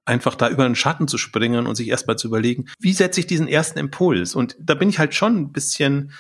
[0.04, 3.26] einfach da über den Schatten zu springen und sich erstmal zu überlegen, wie setze ich
[3.26, 4.34] diesen ersten Impuls?
[4.34, 6.12] Und da bin ich halt schon ein bisschen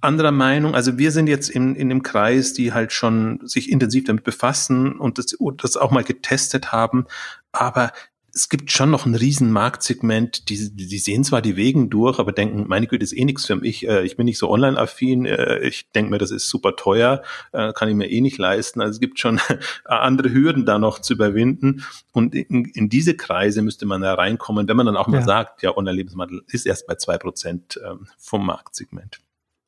[0.00, 0.74] anderer Meinung.
[0.74, 4.98] Also wir sind jetzt in, in dem Kreis, die halt schon sich intensiv damit befassen
[4.98, 7.06] und das, das auch mal getestet haben.
[7.52, 7.92] Aber
[8.34, 12.32] es gibt schon noch ein riesen Marktsegment, die, die sehen zwar die Wegen durch, aber
[12.32, 13.86] denken, meine Güte, ist eh nichts für mich.
[13.86, 15.26] Äh, ich bin nicht so online-affin.
[15.26, 17.22] Äh, ich denke mir, das ist super teuer,
[17.52, 18.80] äh, kann ich mir eh nicht leisten.
[18.80, 19.38] Also es gibt schon
[19.84, 21.84] andere Hürden da noch zu überwinden.
[22.12, 25.24] Und in, in diese Kreise müsste man da reinkommen, wenn man dann auch mal ja.
[25.26, 29.20] sagt, ja, Online-Lebensmittel ist erst bei zwei Prozent ähm, vom Marktsegment.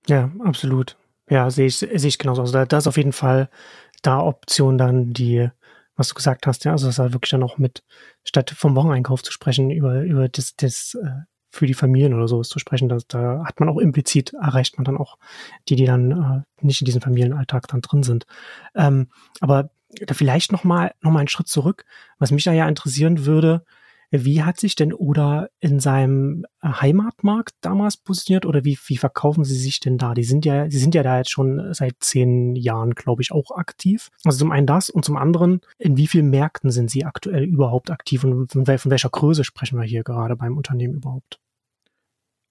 [0.06, 0.96] Ja, absolut.
[1.28, 2.42] Ja, sehe ich, sehe ich genauso.
[2.42, 3.50] Also da ist auf jeden Fall
[4.00, 5.50] da Option dann die
[5.96, 7.82] was du gesagt hast, ja, also das halt wirklich dann auch mit,
[8.24, 12.48] statt vom Wocheneinkauf zu sprechen, über, über das, das, äh, für die Familien oder sowas
[12.48, 12.88] zu sprechen.
[12.88, 15.18] Da, da hat man auch implizit, erreicht man dann auch
[15.68, 18.26] die, die dann äh, nicht in diesem Familienalltag dann drin sind.
[18.74, 19.08] Ähm,
[19.40, 19.70] aber
[20.00, 21.84] da vielleicht nochmal noch mal einen Schritt zurück.
[22.18, 23.64] Was mich da ja interessieren würde,
[24.22, 29.44] wie hat sich denn Oda in seinem äh, Heimatmarkt damals positioniert oder wie, wie verkaufen
[29.44, 30.14] sie sich denn da?
[30.14, 33.50] Die sind ja, sie sind ja da jetzt schon seit zehn Jahren, glaube ich, auch
[33.56, 34.10] aktiv.
[34.24, 37.90] Also zum einen das und zum anderen, in wie vielen Märkten sind sie aktuell überhaupt
[37.90, 41.40] aktiv und von, von welcher Größe sprechen wir hier gerade beim Unternehmen überhaupt?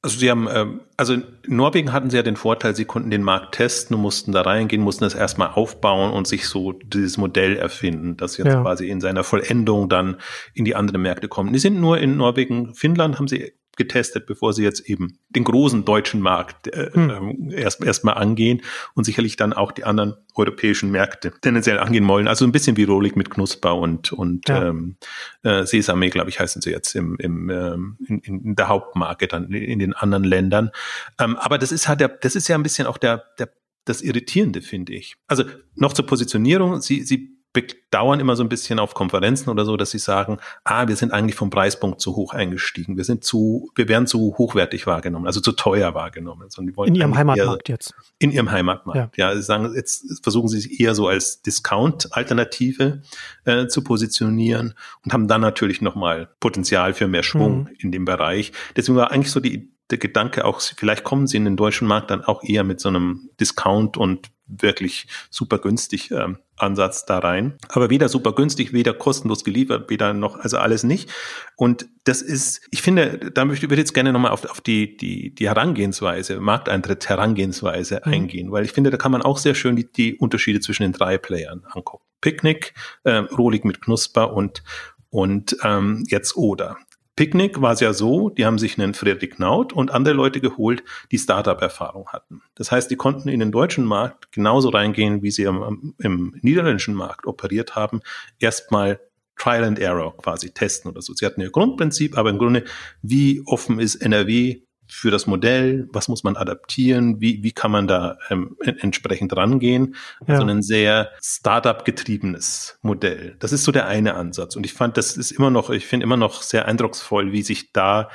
[0.06, 3.24] Also sie haben, ähm, also in Norwegen hatten sie ja den Vorteil, sie konnten den
[3.24, 7.56] Markt testen und mussten da reingehen, mussten das erstmal aufbauen und sich so dieses Modell
[7.56, 8.62] erfinden, das jetzt ja.
[8.62, 10.18] quasi in seiner Vollendung dann
[10.54, 11.56] in die anderen Märkte kommt.
[11.56, 15.86] Die sind nur in Norwegen, Finnland haben sie getestet, bevor sie jetzt eben den großen
[15.86, 17.50] deutschen Markt äh, hm.
[17.50, 18.62] äh, erst erstmal angehen
[18.94, 22.28] und sicherlich dann auch die anderen europäischen Märkte tendenziell angehen wollen.
[22.28, 24.68] Also ein bisschen wie Rolik mit Knusper und und ja.
[24.70, 24.98] ähm,
[25.44, 29.52] äh, Sesame, glaube ich, heißen sie jetzt im, im ähm, in, in der Hauptmarke dann
[29.52, 30.72] in den anderen Ländern.
[31.20, 33.50] Ähm, aber das ist halt der, das ist ja ein bisschen auch der der
[33.86, 35.16] das Irritierende, finde ich.
[35.28, 35.44] Also
[35.76, 36.82] noch zur Positionierung.
[36.82, 40.88] Sie, sie bedauern immer so ein bisschen auf Konferenzen oder so, dass sie sagen, ah,
[40.88, 42.98] wir sind eigentlich vom Preispunkt zu hoch eingestiegen.
[42.98, 46.50] Wir sind zu, wir werden zu hochwertig wahrgenommen, also zu teuer wahrgenommen.
[46.86, 47.94] in ihrem Heimatmarkt jetzt.
[48.18, 49.30] In ihrem Heimatmarkt, ja.
[49.30, 49.36] ja.
[49.36, 53.04] Sie sagen, jetzt versuchen sie sich eher so als Discount-Alternative
[53.46, 54.74] äh, zu positionieren
[55.06, 57.70] und haben dann natürlich nochmal Potenzial für mehr Schwung mhm.
[57.78, 58.52] in dem Bereich.
[58.76, 62.10] Deswegen war eigentlich so die, der Gedanke auch, vielleicht kommen sie in den deutschen Markt
[62.10, 67.58] dann auch eher mit so einem Discount und wirklich super günstig ähm, Ansatz da rein.
[67.70, 71.12] Aber weder super günstig, weder kostenlos geliefert, weder noch, also alles nicht.
[71.56, 75.34] Und das ist, ich finde, da möchte ich jetzt gerne nochmal auf, auf die, die,
[75.34, 78.14] die Herangehensweise, Markteintritt Herangehensweise mhm.
[78.14, 80.94] eingehen, weil ich finde, da kann man auch sehr schön die, die Unterschiede zwischen den
[80.94, 82.04] drei Playern angucken.
[82.20, 82.74] Picknick,
[83.04, 84.64] äh, Rohlig mit Knusper und,
[85.10, 86.78] und ähm, jetzt Oder.
[87.16, 90.84] Picknick war es ja so, die haben sich einen Friedrich Naut und andere Leute geholt,
[91.12, 92.42] die Startup-Erfahrung hatten.
[92.56, 96.96] Das heißt, die konnten in den deutschen Markt genauso reingehen, wie sie im, im niederländischen
[96.96, 98.02] Markt operiert haben.
[98.40, 99.00] Erstmal
[99.38, 101.14] Trial and Error quasi testen oder so.
[101.14, 102.64] Sie hatten ihr Grundprinzip, aber im Grunde,
[103.02, 107.88] wie offen ist NRW für das Modell, was muss man adaptieren, wie, wie kann man
[107.88, 109.96] da ähm, entsprechend rangehen.
[110.28, 110.36] Ja.
[110.36, 113.36] Also ein sehr Startup-getriebenes Modell.
[113.40, 114.56] Das ist so der eine Ansatz.
[114.56, 117.72] Und ich fand, das ist immer noch, ich finde immer noch sehr eindrucksvoll, wie sich
[117.72, 118.10] da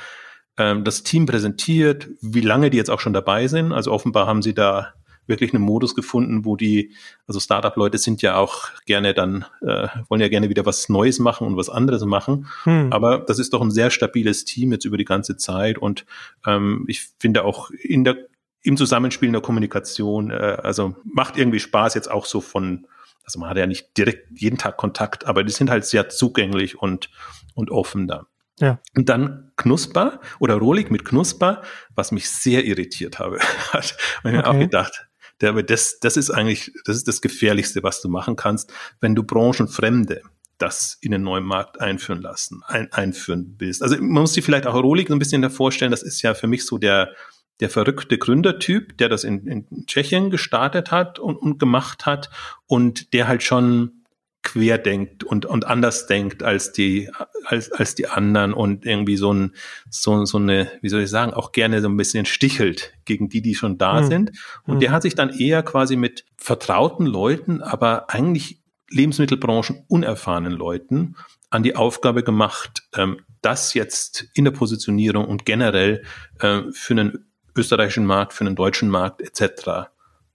[0.57, 3.71] ähm, das Team präsentiert, wie lange die jetzt auch schon dabei sind.
[3.71, 4.93] Also offenbar haben sie da
[5.29, 6.93] wirklich einen Modus gefunden, wo die,
[7.27, 11.47] also Startup-Leute sind ja auch gerne dann, äh, wollen ja gerne wieder was Neues machen
[11.47, 12.47] und was anderes machen.
[12.63, 12.91] Hm.
[12.91, 16.05] Aber das ist doch ein sehr stabiles Team jetzt über die ganze Zeit und
[16.45, 18.17] ähm, ich finde auch in der
[18.61, 22.87] im Zusammenspiel in der Kommunikation, äh, also macht irgendwie Spaß jetzt auch so von,
[23.23, 26.77] also man hat ja nicht direkt jeden Tag Kontakt, aber die sind halt sehr zugänglich
[26.77, 27.09] und,
[27.55, 28.25] und offen da.
[28.59, 28.79] Ja.
[28.95, 31.61] Und dann Knusper oder Rohlig mit Knusper,
[31.95, 33.39] was mich sehr irritiert habe.
[33.71, 34.47] Hat man okay.
[34.47, 35.08] auch gedacht,
[35.41, 38.71] der, das, das ist eigentlich, das ist das Gefährlichste, was du machen kannst,
[39.01, 40.21] wenn du Branchenfremde
[40.59, 43.81] das in den neuen Markt einführen lassen, ein, einführen willst.
[43.81, 46.33] Also man muss sich vielleicht auch Rolik so ein bisschen da vorstellen, das ist ja
[46.33, 47.13] für mich so der,
[47.61, 52.29] der verrückte Gründertyp, der das in, in Tschechien gestartet hat und, und gemacht hat
[52.67, 53.98] und der halt schon
[54.41, 57.09] quer denkt und, und anders denkt als die,
[57.45, 59.53] als, als die anderen und irgendwie so ein,
[59.89, 63.41] so, so eine, wie soll ich sagen, auch gerne so ein bisschen stichelt gegen die,
[63.41, 64.07] die schon da mhm.
[64.07, 64.31] sind.
[64.65, 64.79] Und mhm.
[64.79, 71.15] der hat sich dann eher quasi mit vertrauten Leuten, aber eigentlich Lebensmittelbranchen unerfahrenen Leuten
[71.49, 76.03] an die Aufgabe gemacht, ähm, das jetzt in der Positionierung und generell
[76.39, 77.25] äh, für einen
[77.55, 79.89] österreichischen Markt, für einen deutschen Markt etc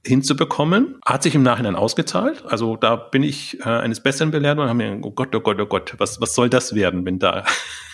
[0.06, 0.98] hinzubekommen.
[1.04, 2.44] Hat sich im Nachhinein ausgezahlt.
[2.46, 5.60] Also da bin ich äh, eines Besseren belehrt und haben mir, oh Gott, oh Gott,
[5.60, 7.44] oh Gott, was, was soll das werden, wenn da,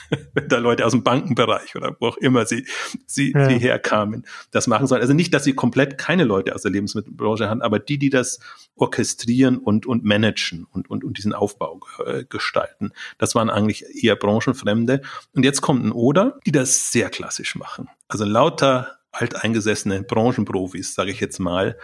[0.34, 2.66] wenn da Leute aus dem Bankenbereich oder wo auch immer sie,
[3.06, 3.48] sie, ja.
[3.48, 5.02] sie herkamen, das machen sollen.
[5.02, 8.40] Also nicht, dass sie komplett keine Leute aus der Lebensmittelbranche haben, aber die, die das
[8.74, 12.92] orchestrieren und, und managen und, und, und diesen Aufbau äh, gestalten.
[13.18, 15.02] Das waren eigentlich eher Branchenfremde.
[15.34, 17.88] Und jetzt kommt ein Oder, die das sehr klassisch machen.
[18.08, 21.76] Also lauter alteingesessene Branchenprofis, sage ich jetzt mal,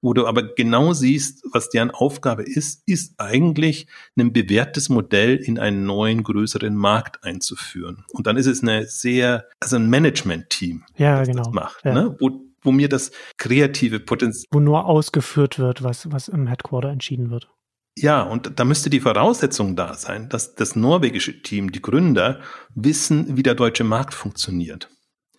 [0.00, 5.58] wo du aber genau siehst, was deren Aufgabe ist, ist eigentlich ein bewährtes Modell in
[5.58, 8.04] einen neuen, größeren Markt einzuführen.
[8.12, 11.44] Und dann ist es eine sehr, also ein Management-Team, ja, das genau.
[11.44, 11.94] das macht, ja.
[11.94, 12.16] ne?
[12.20, 12.30] wo,
[12.62, 14.48] wo mir das kreative Potenzial.
[14.50, 17.48] Wo nur ausgeführt wird, was, was im Headquarter entschieden wird.
[17.96, 22.40] Ja, und da müsste die Voraussetzung da sein, dass das norwegische Team, die Gründer,
[22.74, 24.90] wissen, wie der deutsche Markt funktioniert.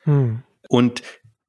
[0.03, 0.43] Hm.
[0.69, 1.03] Und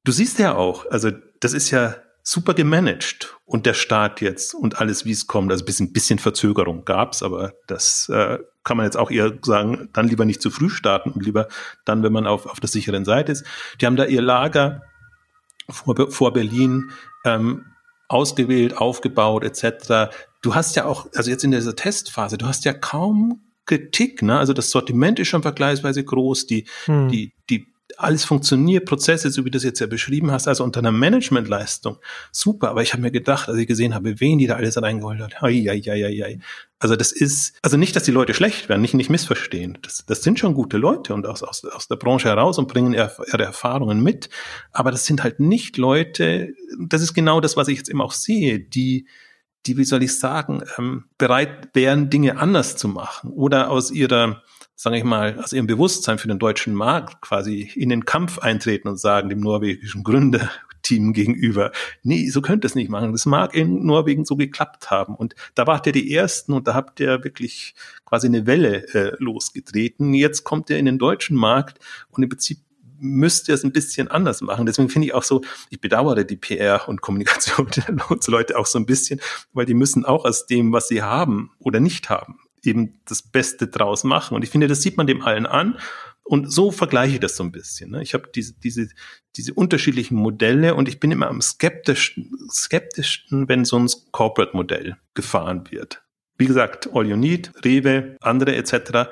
[0.07, 4.79] Du siehst ja auch, also das ist ja super gemanagt und der Staat jetzt und
[4.79, 5.51] alles, wie es kommt.
[5.51, 9.89] Also ein bisschen, bisschen Verzögerung gab's, aber das äh, kann man jetzt auch eher sagen,
[9.91, 11.49] dann lieber nicht zu früh starten und lieber
[11.83, 13.43] dann, wenn man auf, auf der sicheren Seite ist.
[13.81, 14.81] Die haben da ihr Lager
[15.67, 16.89] vor, vor Berlin
[17.25, 17.65] ähm,
[18.07, 20.15] ausgewählt, aufgebaut etc.
[20.41, 24.39] Du hast ja auch, also jetzt in dieser Testphase, du hast ja kaum Kritik, ne?
[24.39, 27.09] Also das Sortiment ist schon vergleichsweise groß, die, hm.
[27.09, 30.79] die, die alles funktioniert, Prozesse, so wie du das jetzt ja beschrieben hast, also unter
[30.79, 31.97] einer Managementleistung,
[32.31, 32.69] super.
[32.69, 35.41] Aber ich habe mir gedacht, als ich gesehen habe, wen die da alles reingeholt hat,
[35.41, 36.39] ai, ai, ai, ai, ai.
[36.79, 39.79] Also das ist, also nicht, dass die Leute schlecht werden, nicht, nicht missverstehen.
[39.81, 42.93] Das, das sind schon gute Leute und aus, aus, aus der Branche heraus und bringen
[42.93, 44.29] ihre, Erfahrungen mit.
[44.71, 48.11] Aber das sind halt nicht Leute, das ist genau das, was ich jetzt eben auch
[48.11, 49.07] sehe, die,
[49.65, 54.43] die, wie soll ich sagen, ähm, bereit wären, Dinge anders zu machen oder aus ihrer
[54.79, 58.87] sage ich mal, aus ihrem Bewusstsein für den deutschen Markt quasi in den Kampf eintreten
[58.87, 61.71] und sagen dem norwegischen Gründerteam gegenüber,
[62.03, 63.11] nee, so könnt ihr es nicht machen.
[63.11, 65.15] Das mag in Norwegen so geklappt haben.
[65.15, 67.73] Und da wart ihr die Ersten und da habt ihr wirklich
[68.05, 70.13] quasi eine Welle äh, losgetreten.
[70.13, 71.79] Jetzt kommt ihr in den deutschen Markt
[72.11, 72.59] und im Prinzip
[72.99, 74.67] müsst ihr es ein bisschen anders machen.
[74.67, 77.95] Deswegen finde ich auch so, ich bedauere die PR und Kommunikation der
[78.27, 79.21] Leute auch so ein bisschen,
[79.53, 83.67] weil die müssen auch aus dem, was sie haben oder nicht haben, eben das Beste
[83.67, 84.35] draus machen.
[84.35, 85.77] Und ich finde, das sieht man dem allen an.
[86.23, 87.91] Und so vergleiche ich das so ein bisschen.
[87.91, 88.03] Ne?
[88.03, 88.89] Ich habe diese, diese,
[89.37, 95.71] diese unterschiedlichen Modelle und ich bin immer am skeptischsten, skeptischsten, wenn so ein Corporate-Modell gefahren
[95.71, 96.03] wird.
[96.37, 99.09] Wie gesagt, All You Need, Rewe, andere etc.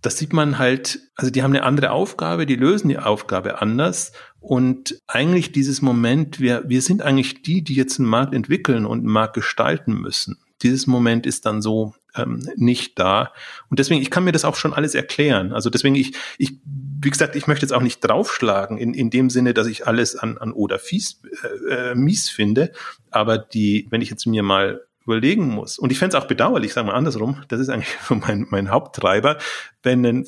[0.00, 4.12] Das sieht man halt, also die haben eine andere Aufgabe, die lösen die Aufgabe anders.
[4.40, 8.98] Und eigentlich dieses Moment, wir, wir sind eigentlich die, die jetzt einen Markt entwickeln und
[9.00, 10.38] einen Markt gestalten müssen.
[10.62, 13.32] Dieses Moment ist dann so ähm, nicht da.
[13.70, 15.52] Und deswegen, ich kann mir das auch schon alles erklären.
[15.52, 19.30] Also deswegen, ich, ich, wie gesagt, ich möchte jetzt auch nicht draufschlagen in, in dem
[19.30, 21.22] Sinne, dass ich alles an, an oder fies,
[21.68, 22.72] äh, äh mies finde.
[23.10, 26.72] Aber die, wenn ich jetzt mir mal überlegen muss, und ich fände es auch bedauerlich,
[26.72, 29.38] sagen wir andersrum, das ist eigentlich mein, mein Haupttreiber,
[29.82, 30.26] wenn ein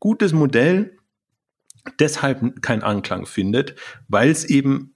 [0.00, 0.96] gutes Modell
[1.98, 3.74] deshalb keinen Anklang findet,
[4.08, 4.94] weil es eben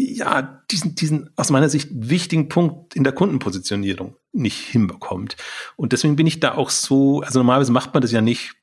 [0.00, 5.36] ja, diesen, diesen aus meiner Sicht wichtigen Punkt in der Kundenpositionierung nicht hinbekommt.
[5.74, 8.54] Und deswegen bin ich da auch so, also normalerweise macht man das ja nicht,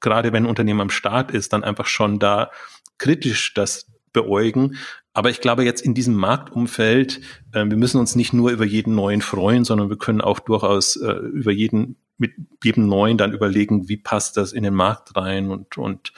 [0.00, 2.50] gerade wenn ein Unternehmen am Start ist, dann einfach schon da
[2.98, 4.76] kritisch das beäugen.
[5.14, 7.22] Aber ich glaube jetzt in diesem Marktumfeld,
[7.52, 10.96] äh, wir müssen uns nicht nur über jeden neuen freuen, sondern wir können auch durchaus
[10.96, 12.32] äh, über jeden mit
[12.62, 16.12] jedem neuen dann überlegen, wie passt das in den Markt rein und und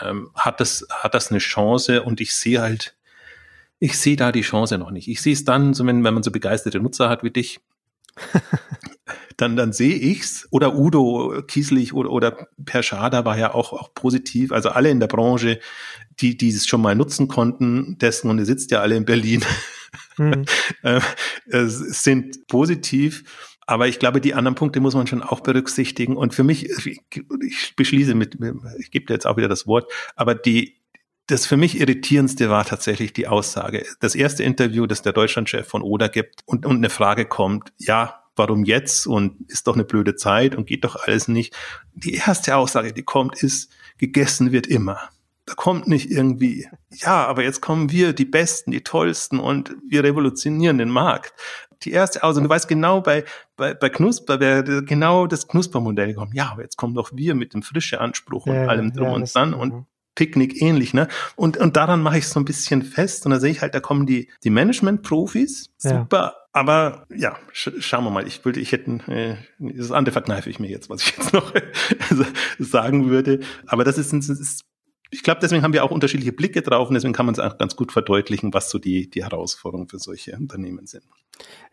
[0.00, 2.02] ähm, hat das hat das eine Chance?
[2.04, 2.96] Und ich sehe halt
[3.82, 5.08] ich sehe da die Chance noch nicht.
[5.08, 7.58] Ich sehe es dann, so wenn, wenn man so begeisterte Nutzer hat wie dich,
[9.36, 10.46] dann, dann sehe ich's.
[10.52, 14.52] Oder Udo Kieslich oder, oder Per Schader war ja auch, auch positiv.
[14.52, 15.58] Also alle in der Branche,
[16.20, 19.44] die, die es schon mal nutzen konnten, dessen, und ihr sitzt ja alle in Berlin,
[20.16, 20.44] mhm.
[20.82, 21.00] äh,
[21.66, 23.24] sind positiv.
[23.66, 26.16] Aber ich glaube, die anderen Punkte muss man schon auch berücksichtigen.
[26.16, 28.38] Und für mich, ich beschließe mit,
[28.78, 30.81] ich gebe dir jetzt auch wieder das Wort, aber die,
[31.26, 33.86] das für mich irritierendste war tatsächlich die Aussage.
[34.00, 38.22] Das erste Interview, das der Deutschlandchef von Oda gibt und, und eine Frage kommt, ja,
[38.36, 41.54] warum jetzt und ist doch eine blöde Zeit und geht doch alles nicht.
[41.94, 44.98] Die erste Aussage, die kommt, ist, gegessen wird immer.
[45.44, 50.04] Da kommt nicht irgendwie, ja, aber jetzt kommen wir, die Besten, die Tollsten und wir
[50.04, 51.34] revolutionieren den Markt.
[51.82, 53.24] Die erste Aussage, du weißt genau, bei,
[53.56, 56.32] bei, bei Knusper wäre genau das Knuspermodell kommen.
[56.32, 59.12] Ja, aber jetzt kommen doch wir mit dem frische Anspruch und ja, allem drum ja,
[59.14, 59.86] und dran und mhm.
[60.14, 61.08] Picknick ähnlich, ne?
[61.36, 63.80] Und, und daran mache ich so ein bisschen fest und da sehe ich halt, da
[63.80, 66.34] kommen die, die Management-Profis, super, ja.
[66.52, 70.58] aber ja, sch schauen wir mal, ich würde, ich hätte, äh, das andere verkneife ich
[70.58, 71.52] mir jetzt, was ich jetzt noch
[72.58, 74.64] sagen würde, aber das ist, das ist
[75.12, 77.58] ich glaube, deswegen haben wir auch unterschiedliche Blicke drauf und deswegen kann man es auch
[77.58, 81.04] ganz gut verdeutlichen, was so die, die Herausforderungen für solche Unternehmen sind.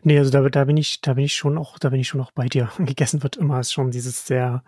[0.02, 2.20] Nee, also da, da bin ich, da bin ich schon auch, da bin ich schon
[2.20, 2.70] auch bei dir.
[2.78, 4.62] Gegessen wird immer ist schon dieses sehr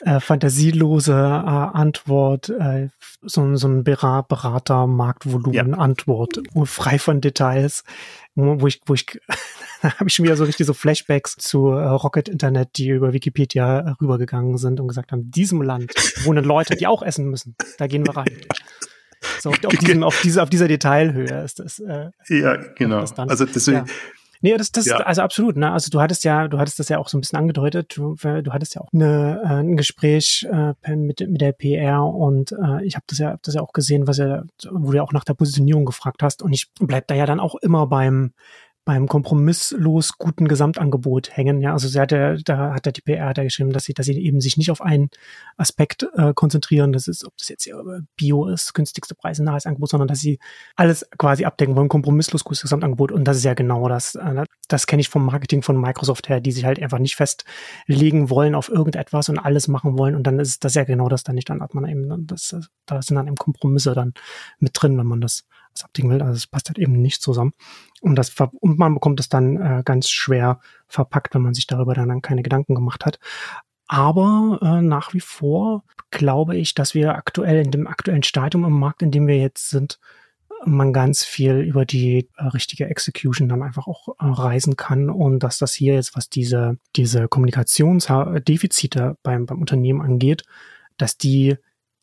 [0.00, 2.88] äh, fantasielose äh, Antwort, äh,
[3.22, 5.78] so, so ein Berater, Marktvolumen ja.
[5.78, 7.84] Antwort, frei von Details,
[8.34, 9.20] wo, ich, wo ich,
[9.98, 13.96] habe ich schon wieder so richtig so Flashbacks zu äh, Rocket Internet, die über Wikipedia
[14.00, 15.92] rübergegangen sind und gesagt haben, diesem Land
[16.24, 17.56] wohnen Leute, die auch essen müssen.
[17.78, 18.30] Da gehen wir rein.
[19.40, 21.78] So, auf, diesem, auf, dieser, auf dieser Detailhöhe ist das.
[21.78, 23.04] Äh, ja, genau.
[23.16, 23.84] Also deswegen, ja.
[24.42, 24.98] Nee, das, das, ja.
[24.98, 25.72] also absolut, ne?
[25.72, 27.96] Also du hattest ja, du hattest das ja auch so ein bisschen angedeutet.
[27.96, 32.52] Du, du hattest ja auch eine, äh, ein Gespräch äh, mit, mit der PR und
[32.52, 35.02] äh, ich habe das ja, hab das ja auch gesehen, was ja, wo du ja
[35.02, 36.42] auch nach der Positionierung gefragt hast.
[36.42, 38.32] Und ich bleib da ja dann auch immer beim
[38.86, 41.60] beim kompromisslos guten Gesamtangebot hängen.
[41.60, 44.12] Ja, also sie hat ja, da hat der DPR da geschrieben, dass sie, dass sie
[44.12, 45.10] eben sich nicht auf einen
[45.56, 46.92] Aspekt äh, konzentrieren.
[46.92, 47.68] Das ist, ob das jetzt
[48.14, 50.38] Bio ist, günstigste Preise, nahes Angebot, sondern dass sie
[50.76, 53.10] alles quasi abdecken wollen, kompromisslos gutes Gesamtangebot.
[53.10, 54.14] Und das ist ja genau das.
[54.14, 58.30] Äh, das kenne ich vom Marketing von Microsoft her, die sich halt einfach nicht festlegen
[58.30, 60.14] wollen auf irgendetwas und alles machen wollen.
[60.14, 61.50] Und dann ist das ja genau das dann nicht.
[61.50, 62.54] Dann hat man eben, das,
[62.86, 64.14] da sind dann eben Kompromisse dann
[64.60, 65.44] mit drin, wenn man das,
[65.76, 66.22] das abdecken will.
[66.22, 67.52] Also es passt halt eben nicht zusammen.
[68.00, 71.94] Und das und man bekommt es dann äh, ganz schwer verpackt, wenn man sich darüber
[71.94, 73.18] dann keine Gedanken gemacht hat.
[73.88, 78.78] Aber äh, nach wie vor glaube ich, dass wir aktuell in dem aktuellen Stadium im
[78.78, 79.98] Markt, in dem wir jetzt sind,
[80.64, 85.40] man ganz viel über die äh, richtige Execution dann einfach auch äh, reisen kann und
[85.40, 90.44] dass das hier jetzt, was diese, diese Kommunikationsdefizite beim, beim Unternehmen angeht,
[90.96, 91.56] dass die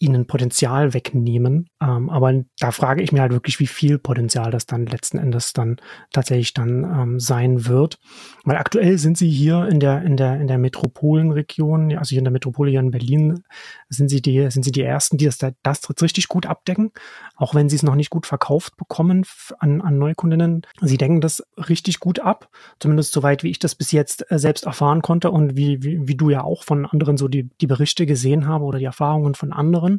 [0.04, 1.70] ihnen Potenzial wegnehmen.
[1.82, 5.54] Ähm, aber da frage ich mir halt wirklich, wie viel Potenzial das dann letzten Endes
[5.54, 5.78] dann
[6.12, 8.00] tatsächlich dann ähm, sein wird.
[8.44, 12.26] Weil aktuell sind sie hier in der, in der, in der Metropolenregion, also hier in
[12.26, 13.44] der Metropole hier in Berlin,
[13.90, 16.92] sind sie die, sind sie die ersten, die das, das richtig gut abdecken.
[17.36, 19.26] Auch wenn sie es noch nicht gut verkauft bekommen
[19.60, 20.64] an, an Neukundinnen.
[20.82, 22.50] Sie decken das richtig gut ab.
[22.80, 26.16] Zumindest soweit, wie ich das bis jetzt äh, selbst erfahren konnte und wie, wie, wie
[26.16, 29.54] du ja auch von anderen so die, die Berichte gesehen habe oder die Erfahrungen von
[29.54, 29.93] anderen.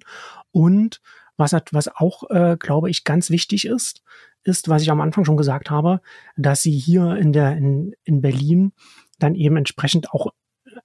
[0.51, 1.01] Und
[1.37, 4.03] was, hat, was auch, äh, glaube ich, ganz wichtig ist,
[4.45, 6.01] ist, was ich am Anfang schon gesagt habe,
[6.37, 8.73] dass sie hier in der in, in Berlin
[9.19, 10.33] dann eben entsprechend auch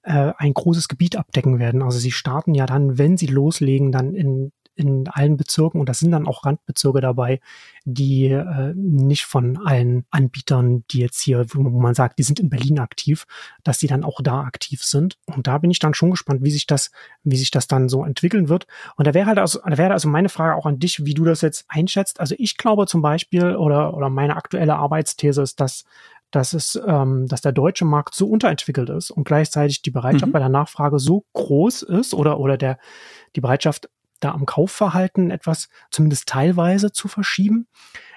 [0.02, 1.82] äh, ein großes Gebiet abdecken werden.
[1.82, 6.00] Also sie starten ja dann, wenn sie loslegen, dann in in allen Bezirken und das
[6.00, 7.40] sind dann auch Randbezirke dabei,
[7.84, 12.50] die äh, nicht von allen Anbietern, die jetzt hier, wo man sagt, die sind in
[12.50, 13.26] Berlin aktiv,
[13.62, 15.18] dass die dann auch da aktiv sind.
[15.26, 16.90] Und da bin ich dann schon gespannt, wie sich das,
[17.22, 18.66] wie sich das dann so entwickeln wird.
[18.96, 21.24] Und da wäre halt also, da wäre also meine Frage auch an dich, wie du
[21.24, 22.20] das jetzt einschätzt.
[22.20, 25.84] Also ich glaube zum Beispiel oder oder meine aktuelle Arbeitsthese ist, dass
[26.30, 30.32] dass es, ähm, dass der deutsche Markt so unterentwickelt ist und gleichzeitig die Bereitschaft mhm.
[30.32, 32.78] bei der Nachfrage so groß ist oder oder der
[33.36, 33.88] die Bereitschaft
[34.20, 37.66] da am Kaufverhalten etwas zumindest teilweise zu verschieben,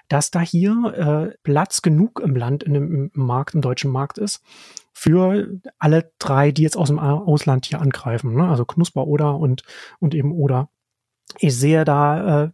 [0.07, 0.93] dass da hier
[1.31, 4.43] äh, Platz genug im Land, in dem im Markt, im deutschen Markt ist,
[4.91, 8.35] für alle drei, die jetzt aus dem Ausland hier angreifen.
[8.35, 8.47] Ne?
[8.47, 9.63] Also Knusper oder und,
[9.99, 10.69] und eben oder.
[11.39, 12.49] Ich sehe da äh,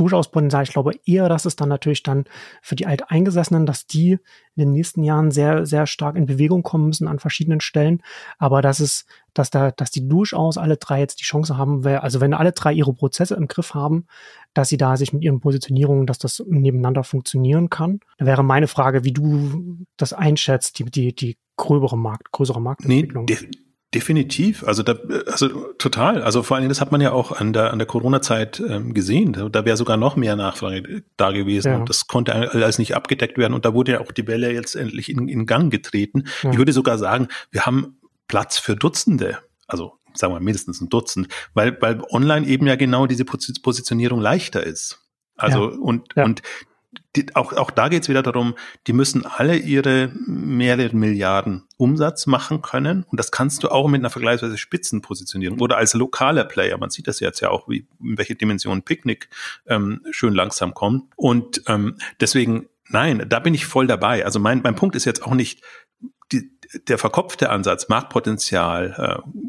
[0.00, 0.62] durchaus Potenzial.
[0.62, 2.24] Ich glaube eher, dass es dann natürlich dann
[2.62, 4.20] für die Alteingesessenen, dass die in
[4.56, 8.02] den nächsten Jahren sehr, sehr stark in Bewegung kommen müssen an verschiedenen Stellen.
[8.38, 12.20] Aber dass es, dass da, dass die durchaus alle drei jetzt die Chance haben, also
[12.20, 14.06] wenn alle drei ihre Prozesse im Griff haben,
[14.54, 18.00] dass sie da sich mit ihren Positionierungen, dass das nebeneinander funktionieren kann.
[18.18, 23.26] Da wäre meine Frage, wie du das einschätzt, die, die, die gröbere Markt, größere Marktentwicklung.
[23.28, 23.36] Nee,
[23.92, 24.94] Definitiv, also da,
[25.26, 26.22] also total.
[26.22, 28.94] Also vor allen Dingen, das hat man ja auch an der an der Corona-Zeit ähm,
[28.94, 29.32] gesehen.
[29.32, 31.76] Da, da wäre sogar noch mehr Nachfrage da gewesen ja.
[31.76, 33.52] und das konnte alles nicht abgedeckt werden.
[33.52, 36.28] Und da wurde ja auch die Welle jetzt endlich in, in Gang getreten.
[36.44, 36.52] Ja.
[36.52, 41.26] Ich würde sogar sagen, wir haben Platz für Dutzende, also sagen wir mindestens ein Dutzend,
[41.54, 45.00] weil weil online eben ja genau diese Positionierung leichter ist.
[45.36, 45.76] Also ja.
[45.76, 46.42] und und
[47.16, 48.54] die, auch, auch da geht es wieder darum,
[48.86, 53.04] die müssen alle ihre mehrere Milliarden Umsatz machen können.
[53.08, 56.78] Und das kannst du auch mit einer vergleichsweise Spitzenpositionierung oder als lokaler Player.
[56.78, 59.28] Man sieht das jetzt ja auch, wie in welche Dimension Picknick
[59.66, 61.12] ähm, schön langsam kommt.
[61.16, 64.24] Und ähm, deswegen, nein, da bin ich voll dabei.
[64.24, 65.62] Also mein, mein Punkt ist jetzt auch nicht
[66.32, 66.50] die,
[66.88, 69.40] der verkopfte Ansatz, Marktpotenzial, äh,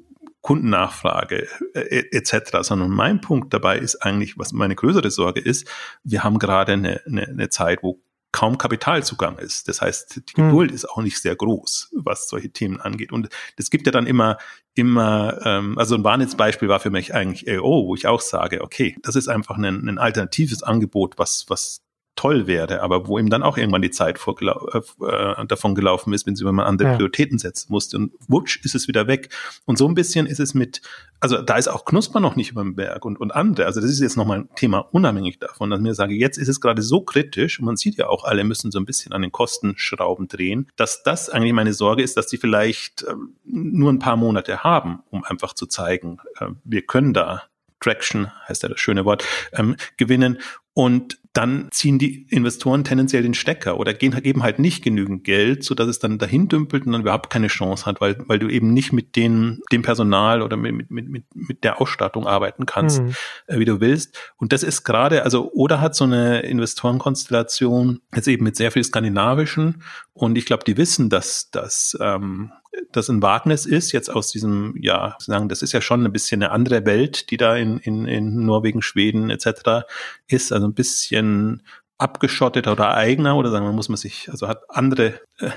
[0.41, 5.67] Kundennachfrage äh, etc., sondern mein Punkt dabei ist eigentlich, was meine größere Sorge ist,
[6.03, 9.67] wir haben gerade eine, eine, eine Zeit, wo kaum Kapitalzugang ist.
[9.67, 10.49] Das heißt, die hm.
[10.49, 10.75] Geduld hm.
[10.75, 13.11] ist auch nicht sehr groß, was solche Themen angeht.
[13.11, 14.37] Und es gibt ja dann immer,
[14.73, 18.95] immer, ähm, also ein Wahnsinnsbeispiel war für mich eigentlich AO, wo ich auch sage, okay,
[19.03, 21.81] das ist einfach ein, ein alternatives Angebot, was, was
[22.15, 26.27] toll wäre, aber wo ihm dann auch irgendwann die Zeit vorgelau äh, davon gelaufen ist,
[26.27, 26.95] wenn sie man andere ja.
[26.95, 27.97] Prioritäten setzen musste.
[27.97, 29.29] Und wutsch ist es wieder weg.
[29.65, 30.81] Und so ein bisschen ist es mit,
[31.19, 33.65] also da ist auch Knusper noch nicht über dem Berg und, und andere.
[33.65, 36.49] Also das ist jetzt nochmal ein Thema unabhängig davon, dass ich mir sage, jetzt ist
[36.49, 39.21] es gerade so kritisch und man sieht ja auch, alle müssen so ein bisschen an
[39.21, 43.13] den Kostenschrauben drehen, dass das eigentlich meine Sorge ist, dass die vielleicht äh,
[43.45, 47.43] nur ein paar Monate haben, um einfach zu zeigen, äh, wir können da
[47.79, 50.39] Traction, heißt ja das schöne Wort, ähm, gewinnen.
[50.73, 55.63] Und dann ziehen die Investoren tendenziell den Stecker oder gehen, geben halt nicht genügend Geld,
[55.63, 58.49] so dass es dann dahin dümpelt und dann überhaupt keine Chance hat, weil, weil du
[58.49, 63.01] eben nicht mit den, dem Personal oder mit, mit, mit, mit der Ausstattung arbeiten kannst,
[63.01, 63.15] mhm.
[63.47, 64.17] äh, wie du willst.
[64.37, 68.83] Und das ist gerade, also Oder hat so eine Investorenkonstellation jetzt eben mit sehr viel
[68.83, 72.51] skandinavischen und ich glaube, die wissen, dass, dass ähm,
[72.91, 76.41] das ein Wagnis ist, jetzt aus diesem, ja, sagen, das ist ja schon ein bisschen
[76.41, 79.85] eine andere Welt, die da in, in, in Norwegen, Schweden etc.
[80.27, 81.63] ist, also ein bisschen
[81.97, 85.51] abgeschotteter oder eigener oder sagen wir, muss man sich, also hat andere äh,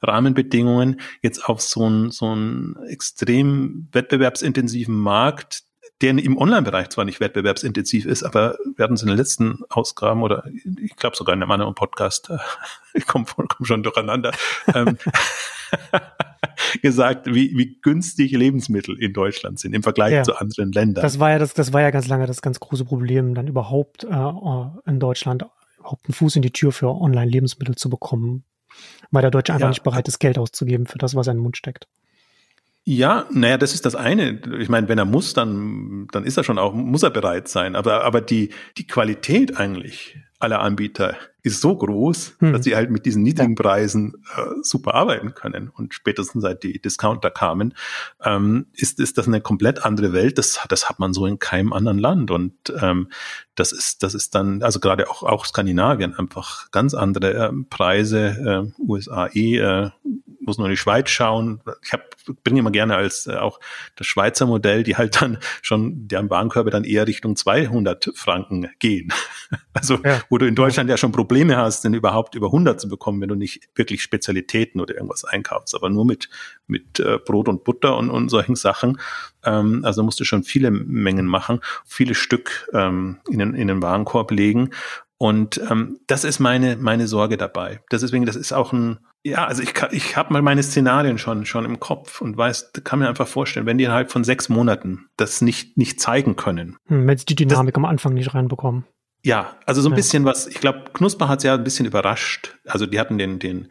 [0.00, 5.64] Rahmenbedingungen jetzt auf so einen so einen extrem wettbewerbsintensiven Markt,
[6.00, 10.44] der im Online-Bereich zwar nicht wettbewerbsintensiv ist, aber hatten es in den letzten Ausgaben oder
[10.82, 12.38] ich glaube sogar in einem anderen Podcast, äh,
[12.94, 14.32] ich komme komm schon durcheinander,
[14.74, 14.96] ähm,
[16.82, 20.22] gesagt, wie, wie günstig Lebensmittel in Deutschland sind im Vergleich ja.
[20.22, 21.02] zu anderen Ländern.
[21.02, 24.04] Das war ja das, das war ja ganz lange das ganz große Problem, dann überhaupt
[24.04, 25.44] äh, in Deutschland
[25.78, 28.44] überhaupt einen Fuß in die Tür für Online-Lebensmittel zu bekommen,
[29.10, 29.70] weil der Deutsche einfach ja.
[29.70, 31.88] nicht bereit ist, Geld auszugeben für das, was er in den Mund steckt.
[32.84, 34.40] Ja, naja, das ist das eine.
[34.58, 37.76] Ich meine, wenn er muss, dann, dann ist er schon auch, muss er bereit sein.
[37.76, 42.52] Aber, aber die, die Qualität eigentlich aller Anbieter ist so groß, hm.
[42.52, 45.68] dass sie halt mit diesen niedrigen Preisen äh, super arbeiten können.
[45.68, 47.74] Und spätestens seit die Discounter kamen,
[48.22, 50.38] ähm, ist, ist das eine komplett andere Welt.
[50.38, 52.30] Das, das hat man so in keinem anderen Land.
[52.30, 53.08] Und ähm,
[53.54, 58.72] das ist, das ist dann, also gerade auch, auch Skandinavien einfach ganz andere äh, Preise,
[58.78, 59.90] äh, USA eh, äh,
[60.40, 61.60] muss nur in die Schweiz schauen.
[61.84, 63.60] Ich hab, bringe immer gerne als äh, auch
[63.96, 69.12] das Schweizer Modell, die halt dann schon, deren Warenkörbe dann eher Richtung 200 Franken gehen.
[69.74, 70.20] Also, ja.
[70.28, 73.28] wo du in Deutschland ja schon Probleme hast, denn überhaupt über 100 zu bekommen, wenn
[73.30, 76.28] du nicht wirklich Spezialitäten oder irgendwas einkaufst, aber nur mit,
[76.66, 78.98] mit äh, Brot und Butter und, und solchen Sachen.
[79.44, 83.82] Ähm, also musst du schon viele Mengen machen, viele Stück ähm, in, den, in den
[83.82, 84.70] Warenkorb legen.
[85.18, 87.80] Und ähm, das ist meine, meine Sorge dabei.
[87.92, 91.64] Deswegen, das ist auch ein, ja, also ich, ich habe mal meine Szenarien schon, schon
[91.64, 95.40] im Kopf und weiß, kann mir einfach vorstellen, wenn die innerhalb von sechs Monaten das
[95.40, 96.76] nicht, nicht zeigen können.
[96.88, 98.84] Hm, wenn sie die Dynamik das, am Anfang nicht reinbekommen.
[99.24, 99.96] Ja, also so ein ja.
[99.96, 102.58] bisschen was, ich glaube, Knusper hat es ja ein bisschen überrascht.
[102.66, 103.68] Also die hatten den, den,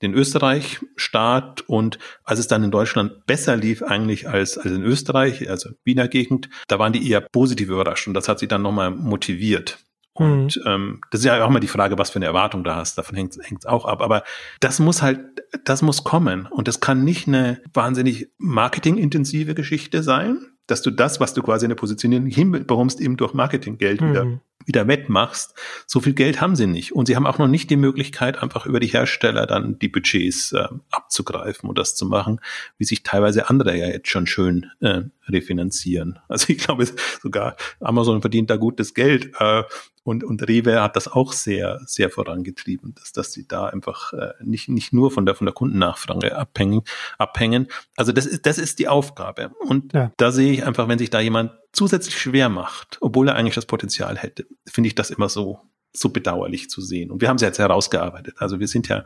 [0.00, 5.50] den Österreich-Start und als es dann in Deutschland besser lief eigentlich als, als in Österreich,
[5.50, 8.90] also Wiener Gegend, da waren die eher positiv überrascht und das hat sie dann nochmal
[8.90, 9.78] motiviert.
[10.14, 10.62] Und mhm.
[10.66, 12.98] ähm, das ist ja auch immer die Frage, was für eine Erwartung du hast.
[12.98, 14.02] Davon hängt es auch ab.
[14.02, 14.24] Aber
[14.60, 15.20] das muss halt,
[15.64, 16.46] das muss kommen.
[16.46, 21.64] Und das kann nicht eine wahnsinnig marketingintensive Geschichte sein, dass du das, was du quasi
[21.64, 24.10] in der Positionierung hinbekommst, eben durch Marketinggeld mhm.
[24.10, 25.54] wieder, wieder wettmachst.
[25.86, 26.92] So viel Geld haben sie nicht.
[26.92, 30.52] Und sie haben auch noch nicht die Möglichkeit, einfach über die Hersteller dann die Budgets
[30.52, 32.40] äh, abzugreifen und das zu machen,
[32.78, 36.18] wie sich teilweise andere ja jetzt schon schön äh, refinanzieren.
[36.28, 36.86] Also ich glaube
[37.22, 39.32] sogar, Amazon verdient da gutes Geld.
[39.38, 39.64] Äh,
[40.04, 44.32] und, und Rewe hat das auch sehr, sehr vorangetrieben, dass, dass sie da einfach äh,
[44.42, 46.82] nicht, nicht nur von der, von der Kundennachfrage abhängen,
[47.18, 47.68] abhängen.
[47.96, 49.52] Also das ist, das ist die Aufgabe.
[49.60, 50.10] Und ja.
[50.16, 53.66] da sehe ich einfach, wenn sich da jemand zusätzlich schwer macht, obwohl er eigentlich das
[53.66, 55.60] Potenzial hätte, finde ich das immer so,
[55.92, 57.12] so bedauerlich zu sehen.
[57.12, 58.36] Und wir haben es jetzt herausgearbeitet.
[58.38, 59.04] Also wir sind ja,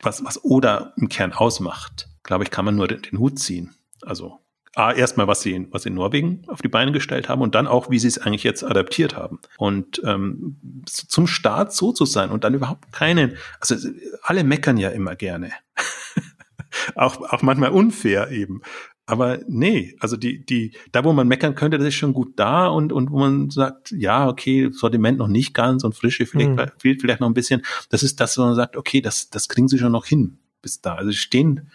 [0.00, 3.74] was, was Oder im Kern ausmacht, glaube ich, kann man nur den, den Hut ziehen.
[4.02, 4.40] Also
[4.74, 7.66] A, erstmal, was sie, was sie in Norwegen auf die Beine gestellt haben und dann
[7.66, 9.38] auch, wie sie es eigentlich jetzt adaptiert haben.
[9.56, 10.56] Und ähm,
[10.86, 13.76] zum Start so zu sein und dann überhaupt keinen, also
[14.22, 15.52] alle meckern ja immer gerne.
[16.96, 18.62] auch, auch manchmal unfair eben.
[19.06, 22.68] Aber nee, also die, die, da wo man meckern könnte, das ist schon gut da
[22.68, 26.78] und, und wo man sagt, ja, okay, Sortiment noch nicht ganz und Frische vielleicht, mhm.
[26.78, 27.62] fehlt vielleicht noch ein bisschen.
[27.90, 30.80] Das ist das, wo man sagt, okay, das, das kriegen sie schon noch hin bis
[30.80, 30.94] da.
[30.96, 31.70] Also stehen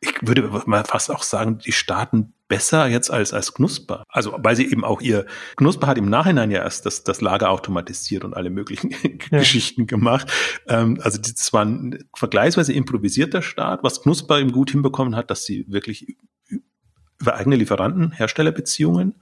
[0.00, 4.04] ich würde mal fast auch sagen, die starten besser jetzt als, als Knusper.
[4.08, 5.26] Also, weil sie eben auch ihr,
[5.56, 8.90] Knusper hat im Nachhinein ja erst das, das Lager automatisiert und alle möglichen
[9.30, 9.38] ja.
[9.38, 10.32] Geschichten gemacht.
[10.66, 15.44] Ähm, also, das war ein vergleichsweise improvisierter Start, was Knusper eben gut hinbekommen hat, dass
[15.44, 16.16] sie wirklich
[17.20, 19.16] über eigene Lieferanten, Herstellerbeziehungen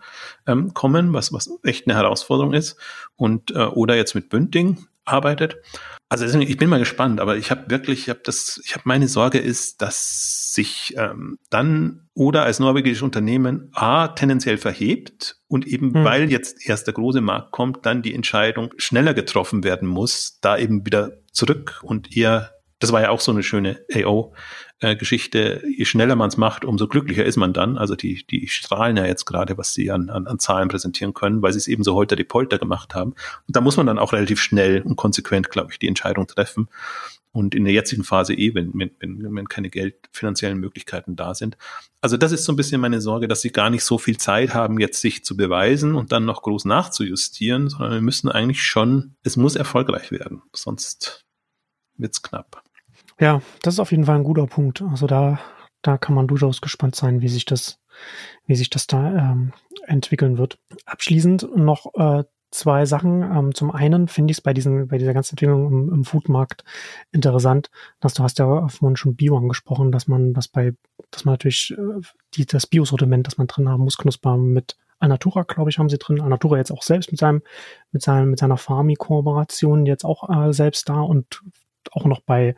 [0.46, 2.78] ähm, kommen, was, was echt eine Herausforderung ist.
[3.16, 5.56] Und, äh, oder jetzt mit Bünding arbeitet.
[6.08, 8.82] Also deswegen, ich bin mal gespannt, aber ich habe wirklich, ich habe das, ich habe
[8.84, 15.66] meine Sorge ist, dass sich ähm, dann oder als norwegisches Unternehmen a tendenziell verhebt und
[15.66, 16.04] eben hm.
[16.04, 20.56] weil jetzt erst der große Markt kommt, dann die Entscheidung schneller getroffen werden muss, da
[20.56, 23.80] eben wieder zurück und eher das war ja auch so eine schöne
[24.82, 25.62] AO-Geschichte.
[25.76, 27.78] Je schneller man es macht, umso glücklicher ist man dann.
[27.78, 31.42] Also die, die strahlen ja jetzt gerade, was sie an, an, an Zahlen präsentieren können,
[31.42, 33.12] weil sie es eben so holter die Polter gemacht haben.
[33.46, 36.68] Und da muss man dann auch relativ schnell und konsequent, glaube ich, die Entscheidung treffen.
[37.32, 41.34] Und in der jetzigen Phase eh, wenn, wenn, wenn, wenn keine Geld, finanziellen Möglichkeiten da
[41.34, 41.58] sind.
[42.00, 44.54] Also das ist so ein bisschen meine Sorge, dass sie gar nicht so viel Zeit
[44.54, 49.16] haben, jetzt sich zu beweisen und dann noch groß nachzujustieren, sondern wir müssen eigentlich schon,
[49.22, 50.42] es muss erfolgreich werden.
[50.54, 51.26] Sonst
[51.98, 52.65] wird's knapp.
[53.18, 54.82] Ja, das ist auf jeden Fall ein guter Punkt.
[54.82, 55.40] Also da,
[55.82, 57.80] da kann man durchaus gespannt sein, wie sich das,
[58.46, 59.52] wie sich das da ähm,
[59.86, 60.58] entwickeln wird.
[60.84, 63.22] Abschließend noch äh, zwei Sachen.
[63.22, 66.64] Ähm, zum einen finde ich es bei diesen, bei dieser ganzen Entwicklung im, im Foodmarkt
[67.12, 70.74] interessant, dass du hast ja vorhin schon Bio angesprochen, dass man das bei,
[71.10, 72.00] dass man natürlich äh,
[72.34, 75.98] die, das Bio-Sortiment, das man drin haben muss, Knusper mit Alnatura, glaube ich, haben sie
[75.98, 76.20] drin.
[76.20, 77.42] Alnatura jetzt auch selbst mit seinem,
[77.92, 81.42] mit seinem, mit seiner Farmi-Kooperation jetzt auch äh, selbst da und
[81.92, 82.54] auch noch bei,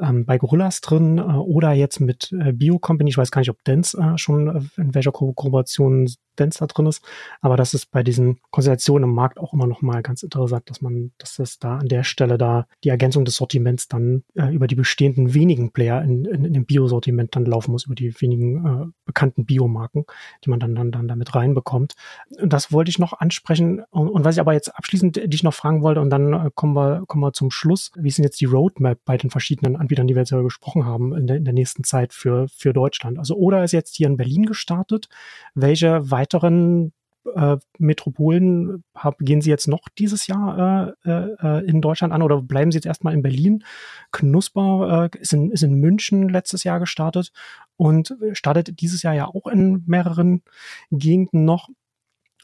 [0.00, 3.10] ähm, bei Gorillas drin äh, oder jetzt mit äh, Bio Company.
[3.10, 6.66] Ich weiß gar nicht, ob Dance äh, schon äh, in welcher Ko Kooperation Dance da
[6.66, 7.04] drin ist,
[7.42, 10.80] aber das ist bei diesen Konstellationen im Markt auch immer noch mal ganz interessant, dass
[10.80, 14.66] man, dass das da an der Stelle da die Ergänzung des Sortiments dann äh, über
[14.66, 18.64] die bestehenden wenigen Player in, in, in dem Bio-Sortiment dann laufen muss, über die wenigen
[18.64, 20.06] äh, bekannten Biomarken,
[20.44, 21.94] die man dann, dann, dann damit reinbekommt.
[22.42, 25.82] Das wollte ich noch ansprechen und, und was ich aber jetzt abschließend dich noch fragen
[25.82, 27.90] wollte und dann kommen wir, kommen wir zum Schluss.
[27.96, 31.26] Wie denn jetzt die Roadmap bei den verschiedenen Anbietern, die wir jetzt gesprochen haben, in
[31.26, 33.18] der, in der nächsten Zeit für, für Deutschland?
[33.18, 35.08] Also Oder ist jetzt hier in Berlin gestartet.
[35.54, 36.92] Welche weiteren
[37.34, 42.40] äh, Metropolen hab, gehen Sie jetzt noch dieses Jahr äh, äh, in Deutschland an oder
[42.42, 43.64] bleiben Sie jetzt erstmal in Berlin?
[44.12, 47.32] Knusper äh, ist, in, ist in München letztes Jahr gestartet
[47.76, 50.42] und startet dieses Jahr ja auch in mehreren
[50.90, 51.68] Gegenden noch.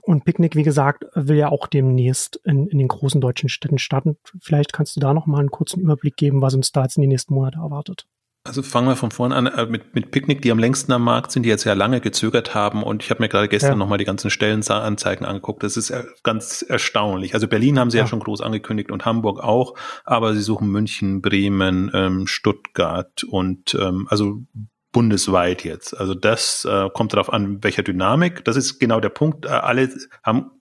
[0.06, 4.16] Und Picknick, wie gesagt, will ja auch demnächst in, in den großen deutschen Städten starten.
[4.40, 7.00] Vielleicht kannst du da noch mal einen kurzen Überblick geben, was uns da jetzt in
[7.00, 8.06] den nächsten Monaten erwartet.
[8.44, 11.32] Also fangen wir von vorne an äh, mit, mit Picknick, die am längsten am Markt
[11.32, 12.84] sind, die jetzt ja lange gezögert haben.
[12.84, 13.76] Und ich habe mir gerade gestern ja.
[13.76, 15.64] nochmal die ganzen Stellenanzeigen angeguckt.
[15.64, 15.92] Das ist
[16.22, 17.34] ganz erstaunlich.
[17.34, 18.04] Also Berlin haben sie ja.
[18.04, 18.08] ja.
[18.08, 24.06] schon groß angekündigt und Hamburg auch, aber sie suchen München, Bremen, ähm, Stuttgart und ähm,
[24.08, 24.42] also
[24.96, 25.92] bundesweit jetzt.
[25.92, 28.46] Also das äh, kommt darauf an, welcher Dynamik.
[28.46, 29.44] Das ist genau der Punkt.
[29.44, 29.90] Äh, alle
[30.22, 30.52] haben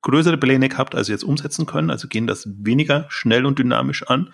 [0.00, 4.04] größere Pläne gehabt, als sie jetzt umsetzen können, also gehen das weniger schnell und dynamisch
[4.04, 4.32] an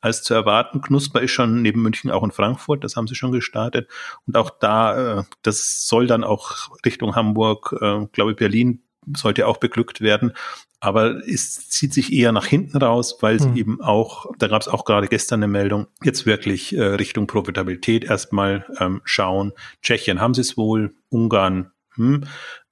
[0.00, 0.82] als zu erwarten.
[0.82, 3.90] Knusper ist schon neben München auch in Frankfurt, das haben sie schon gestartet.
[4.24, 8.84] Und auch da, äh, das soll dann auch Richtung Hamburg, äh, glaube ich, Berlin
[9.16, 10.32] sollte auch beglückt werden.
[10.80, 13.56] Aber es zieht sich eher nach hinten raus, weil sie hm.
[13.56, 18.04] eben auch, da gab es auch gerade gestern eine Meldung, jetzt wirklich äh, Richtung Profitabilität
[18.04, 19.52] erstmal ähm, schauen.
[19.80, 22.24] Tschechien haben sie es wohl, Ungarn hm,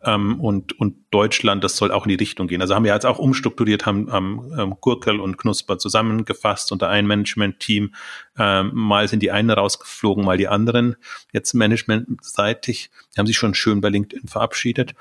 [0.05, 2.61] ähm, und, und Deutschland, das soll auch in die Richtung gehen.
[2.61, 7.07] Also haben wir jetzt auch umstrukturiert, haben, haben ähm, Gurkel und Knusper zusammengefasst unter ein
[7.07, 7.95] Management-Team.
[8.39, 10.97] Ähm, mal sind die einen rausgeflogen, mal die anderen.
[11.33, 14.95] Jetzt managementseitig, haben sich schon schön bei LinkedIn verabschiedet.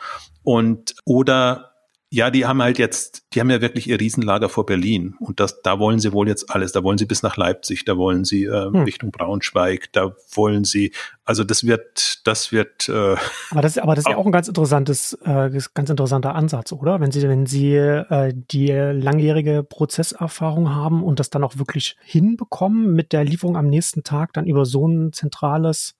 [0.44, 1.69] Und oder
[2.12, 5.62] ja, die haben halt jetzt, die haben ja wirklich ihr Riesenlager vor Berlin und das,
[5.62, 6.72] da wollen sie wohl jetzt alles.
[6.72, 8.78] Da wollen sie bis nach Leipzig, da wollen sie äh, hm.
[8.78, 10.92] Richtung Braunschweig, da wollen sie,
[11.24, 12.90] also das wird, das wird.
[12.90, 13.16] Äh,
[13.52, 17.00] aber das, aber das ist ja auch ein ganz interessantes, äh, ganz interessanter Ansatz, oder?
[17.00, 22.94] Wenn Sie, wenn Sie äh, die langjährige Prozesserfahrung haben und das dann auch wirklich hinbekommen
[22.94, 25.99] mit der Lieferung am nächsten Tag dann über so ein zentrales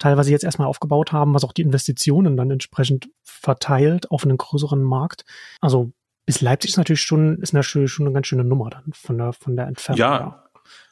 [0.00, 4.82] teilweise jetzt erstmal aufgebaut haben, was auch die Investitionen dann entsprechend verteilt auf einen größeren
[4.82, 5.24] Markt.
[5.60, 5.92] Also
[6.26, 9.32] bis Leipzig ist natürlich schon, ist natürlich schon eine ganz schöne Nummer dann von der,
[9.32, 9.98] von der Entfernung.
[9.98, 10.44] Ja.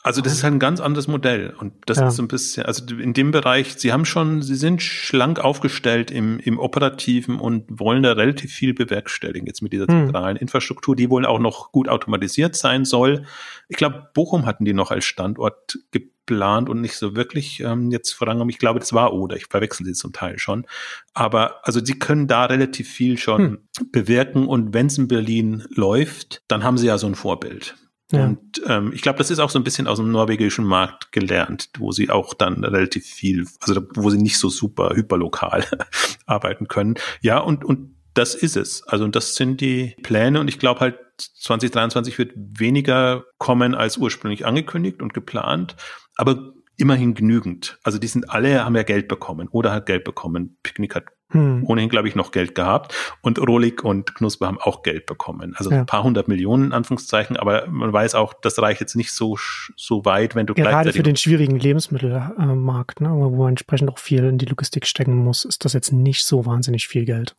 [0.02, 2.08] Also das ist halt ein ganz anderes Modell und das ja.
[2.08, 6.10] ist so ein bisschen, also in dem Bereich, sie haben schon, sie sind schlank aufgestellt
[6.10, 10.06] im, im Operativen und wollen da relativ viel bewerkstelligen jetzt mit dieser hm.
[10.06, 10.42] zentralen hm.
[10.42, 13.24] Infrastruktur, die wohl auch noch gut automatisiert sein soll.
[13.68, 17.90] Ich glaube, Bochum hatten die noch als Standort geplant geplant und nicht so wirklich ähm,
[17.90, 18.50] jetzt vorangekommen.
[18.50, 19.36] Ich glaube, das war Oder.
[19.36, 20.66] Ich verwechsel sie zum Teil schon.
[21.14, 23.58] Aber also sie können da relativ viel schon hm.
[23.90, 27.76] bewirken und wenn es in Berlin läuft, dann haben sie ja so ein Vorbild.
[28.12, 28.24] Ja.
[28.24, 31.68] Und ähm, ich glaube, das ist auch so ein bisschen aus dem norwegischen Markt gelernt,
[31.78, 35.64] wo sie auch dann relativ viel, also wo sie nicht so super hyperlokal
[36.26, 36.94] arbeiten können.
[37.20, 38.82] Ja, und, und das ist es.
[38.84, 44.46] Also das sind die Pläne und ich glaube halt, 2023 wird weniger kommen als ursprünglich
[44.46, 45.76] angekündigt und geplant
[46.18, 47.78] aber immerhin genügend.
[47.82, 50.58] Also die sind alle, haben ja Geld bekommen oder hat Geld bekommen.
[50.62, 51.64] Picknick hat hm.
[51.66, 55.54] ohnehin, glaube ich, noch Geld gehabt und Rolik und Knusper haben auch Geld bekommen.
[55.56, 55.80] Also ja.
[55.80, 59.36] ein paar hundert Millionen, in Anführungszeichen, aber man weiß auch, das reicht jetzt nicht so,
[59.76, 64.24] so weit, wenn du Gerade für den schwierigen Lebensmittelmarkt, ne, wo man entsprechend auch viel
[64.24, 67.34] in die Logistik stecken muss, ist das jetzt nicht so wahnsinnig viel Geld.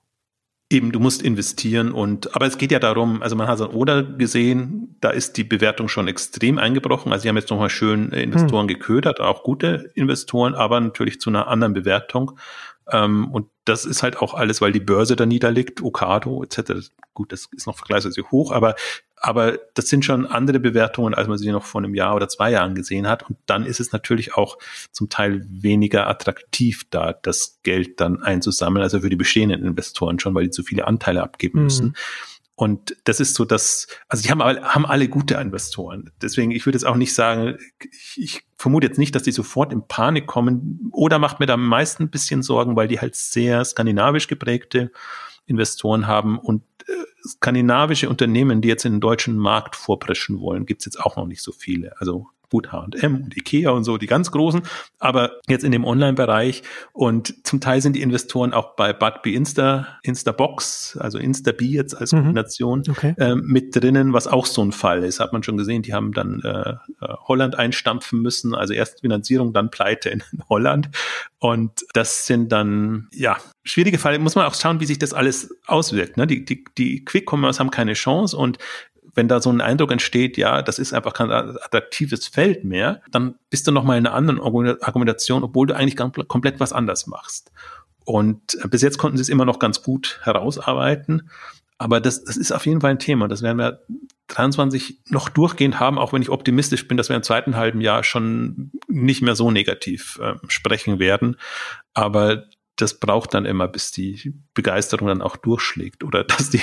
[0.71, 4.03] Eben, du musst investieren und, aber es geht ja darum, also man hat so Oder
[4.03, 7.11] gesehen, da ist die Bewertung schon extrem eingebrochen.
[7.11, 8.75] Also sie haben jetzt nochmal schön Investoren hm.
[8.75, 12.37] geködert, auch gute Investoren, aber natürlich zu einer anderen Bewertung.
[12.91, 16.89] Ähm, und das ist halt auch alles, weil die Börse da niederliegt, Okado etc.
[17.13, 18.75] Gut, das ist noch vergleichsweise hoch, aber,
[19.21, 22.51] aber das sind schon andere Bewertungen, als man sie noch vor einem Jahr oder zwei
[22.51, 23.29] Jahren gesehen hat.
[23.29, 24.57] Und dann ist es natürlich auch
[24.91, 30.33] zum Teil weniger attraktiv, da das Geld dann einzusammeln, also für die bestehenden Investoren schon,
[30.35, 31.87] weil die zu viele Anteile abgeben müssen.
[31.87, 31.93] Mhm.
[32.55, 36.11] Und das ist so, dass, also die haben, haben alle gute Investoren.
[36.21, 37.57] Deswegen, ich würde jetzt auch nicht sagen,
[37.89, 40.89] ich, ich vermute jetzt nicht, dass die sofort in Panik kommen.
[40.91, 44.91] Oder macht mir da am meisten ein bisschen Sorgen, weil die halt sehr skandinavisch geprägte
[45.49, 46.93] Investoren haben und äh,
[47.27, 51.41] skandinavische Unternehmen, die jetzt in den deutschen Markt vorpreschen wollen, gibt's jetzt auch noch nicht
[51.41, 51.99] so viele.
[51.99, 54.61] Also gut H&M und Ikea und so, die ganz großen,
[54.99, 59.99] aber jetzt in dem Online-Bereich und zum Teil sind die Investoren auch bei Budbee Insta,
[60.03, 62.17] Instabox, also Instabee jetzt als mhm.
[62.17, 63.13] Kombination okay.
[63.17, 66.11] äh, mit drinnen, was auch so ein Fall ist, hat man schon gesehen, die haben
[66.13, 66.71] dann äh,
[67.05, 70.89] äh Holland einstampfen müssen, also erst Finanzierung, dann Pleite in Holland
[71.39, 75.55] und das sind dann, ja, schwierige Fälle, muss man auch schauen, wie sich das alles
[75.67, 76.17] auswirkt.
[76.17, 76.27] Ne?
[76.27, 78.57] Die, die, die Quick-Commerce haben keine Chance und
[79.19, 83.35] wenn da so ein Eindruck entsteht, ja, das ist einfach kein attraktives Feld mehr, dann
[83.49, 87.51] bist du nochmal in einer anderen Argumentation, obwohl du eigentlich komplett was anders machst.
[88.05, 91.29] Und äh, bis jetzt konnten sie es immer noch ganz gut herausarbeiten.
[91.77, 93.27] Aber das, das ist auf jeden Fall ein Thema.
[93.27, 93.81] Das werden wir
[94.29, 98.05] 23 noch durchgehend haben, auch wenn ich optimistisch bin, dass wir im zweiten halben Jahr
[98.05, 101.35] schon nicht mehr so negativ äh, sprechen werden.
[101.93, 102.45] Aber
[102.77, 106.61] das braucht dann immer, bis die Begeisterung dann auch durchschlägt oder dass die,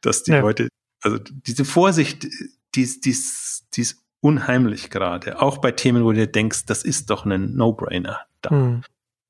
[0.00, 0.40] dass die ja.
[0.40, 0.68] Leute
[1.02, 2.26] also diese Vorsicht,
[2.74, 5.40] die, ist, die, ist, die ist unheimlich gerade.
[5.40, 8.82] Auch bei Themen, wo du denkst, das ist doch ein No-Brainer, da, mhm.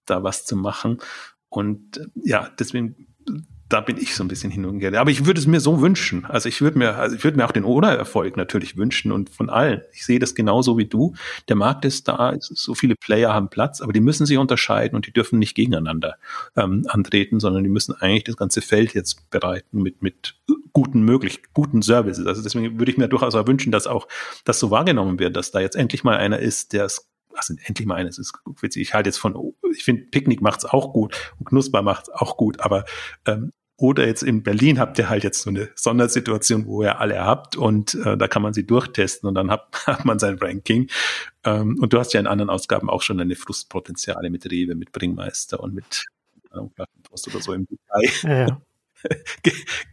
[0.07, 0.99] da was zu machen.
[1.49, 3.08] Und ja, deswegen
[3.69, 5.01] da bin ich so ein bisschen hin und her.
[5.01, 6.25] Aber ich würde es mir so wünschen.
[6.25, 9.51] Also ich würde mir, also ich würde mir auch den Oder-Erfolg natürlich wünschen und von
[9.51, 9.83] allen.
[9.93, 11.15] Ich sehe das genauso wie du.
[11.49, 15.07] Der Markt ist da, so viele Player haben Platz, aber die müssen sich unterscheiden und
[15.07, 16.17] die dürfen nicht gegeneinander
[16.57, 20.37] ähm, antreten, sondern die müssen eigentlich das ganze Feld jetzt bereiten mit, mit
[20.73, 22.27] guten möglich, guten Services.
[22.27, 24.09] Also deswegen würde ich mir durchaus auch wünschen, dass auch
[24.45, 27.87] das so wahrgenommen wird, dass da jetzt endlich mal einer ist, der es also endlich
[27.87, 28.83] mal eines ist witzig.
[28.83, 32.61] Ich halte jetzt von, ich finde, Picknick macht's auch gut und Knusper macht's auch gut,
[32.61, 32.85] aber
[33.27, 37.25] ähm, oder jetzt in Berlin habt ihr halt jetzt so eine Sondersituation, wo ihr alle
[37.25, 40.91] habt und äh, da kann man sie durchtesten und dann hat, hat man sein Ranking.
[41.45, 44.91] Ähm, und du hast ja in anderen Ausgaben auch schon deine Frustpotenziale mit Rewe, mit
[44.91, 46.07] Bringmeister und mit
[46.53, 48.61] äh, oder so im Detail ja, ja.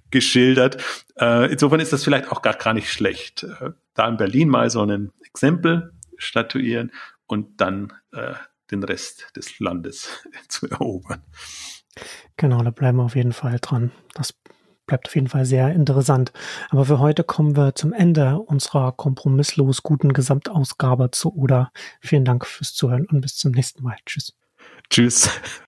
[0.09, 0.83] geschildert.
[1.19, 3.43] Äh, insofern ist das vielleicht auch gar, gar nicht schlecht.
[3.43, 6.91] Äh, da in Berlin mal so ein Exempel statuieren
[7.27, 8.33] und dann äh,
[8.71, 10.09] den Rest des Landes
[10.47, 11.21] zu erobern.
[12.37, 13.91] Genau, da bleiben wir auf jeden Fall dran.
[14.13, 14.33] Das
[14.85, 16.31] bleibt auf jeden Fall sehr interessant.
[16.69, 21.71] Aber für heute kommen wir zum Ende unserer kompromisslos guten Gesamtausgabe zu Oder.
[22.01, 23.95] Vielen Dank fürs Zuhören und bis zum nächsten Mal.
[24.05, 24.33] Tschüss.
[24.89, 25.29] Tschüss.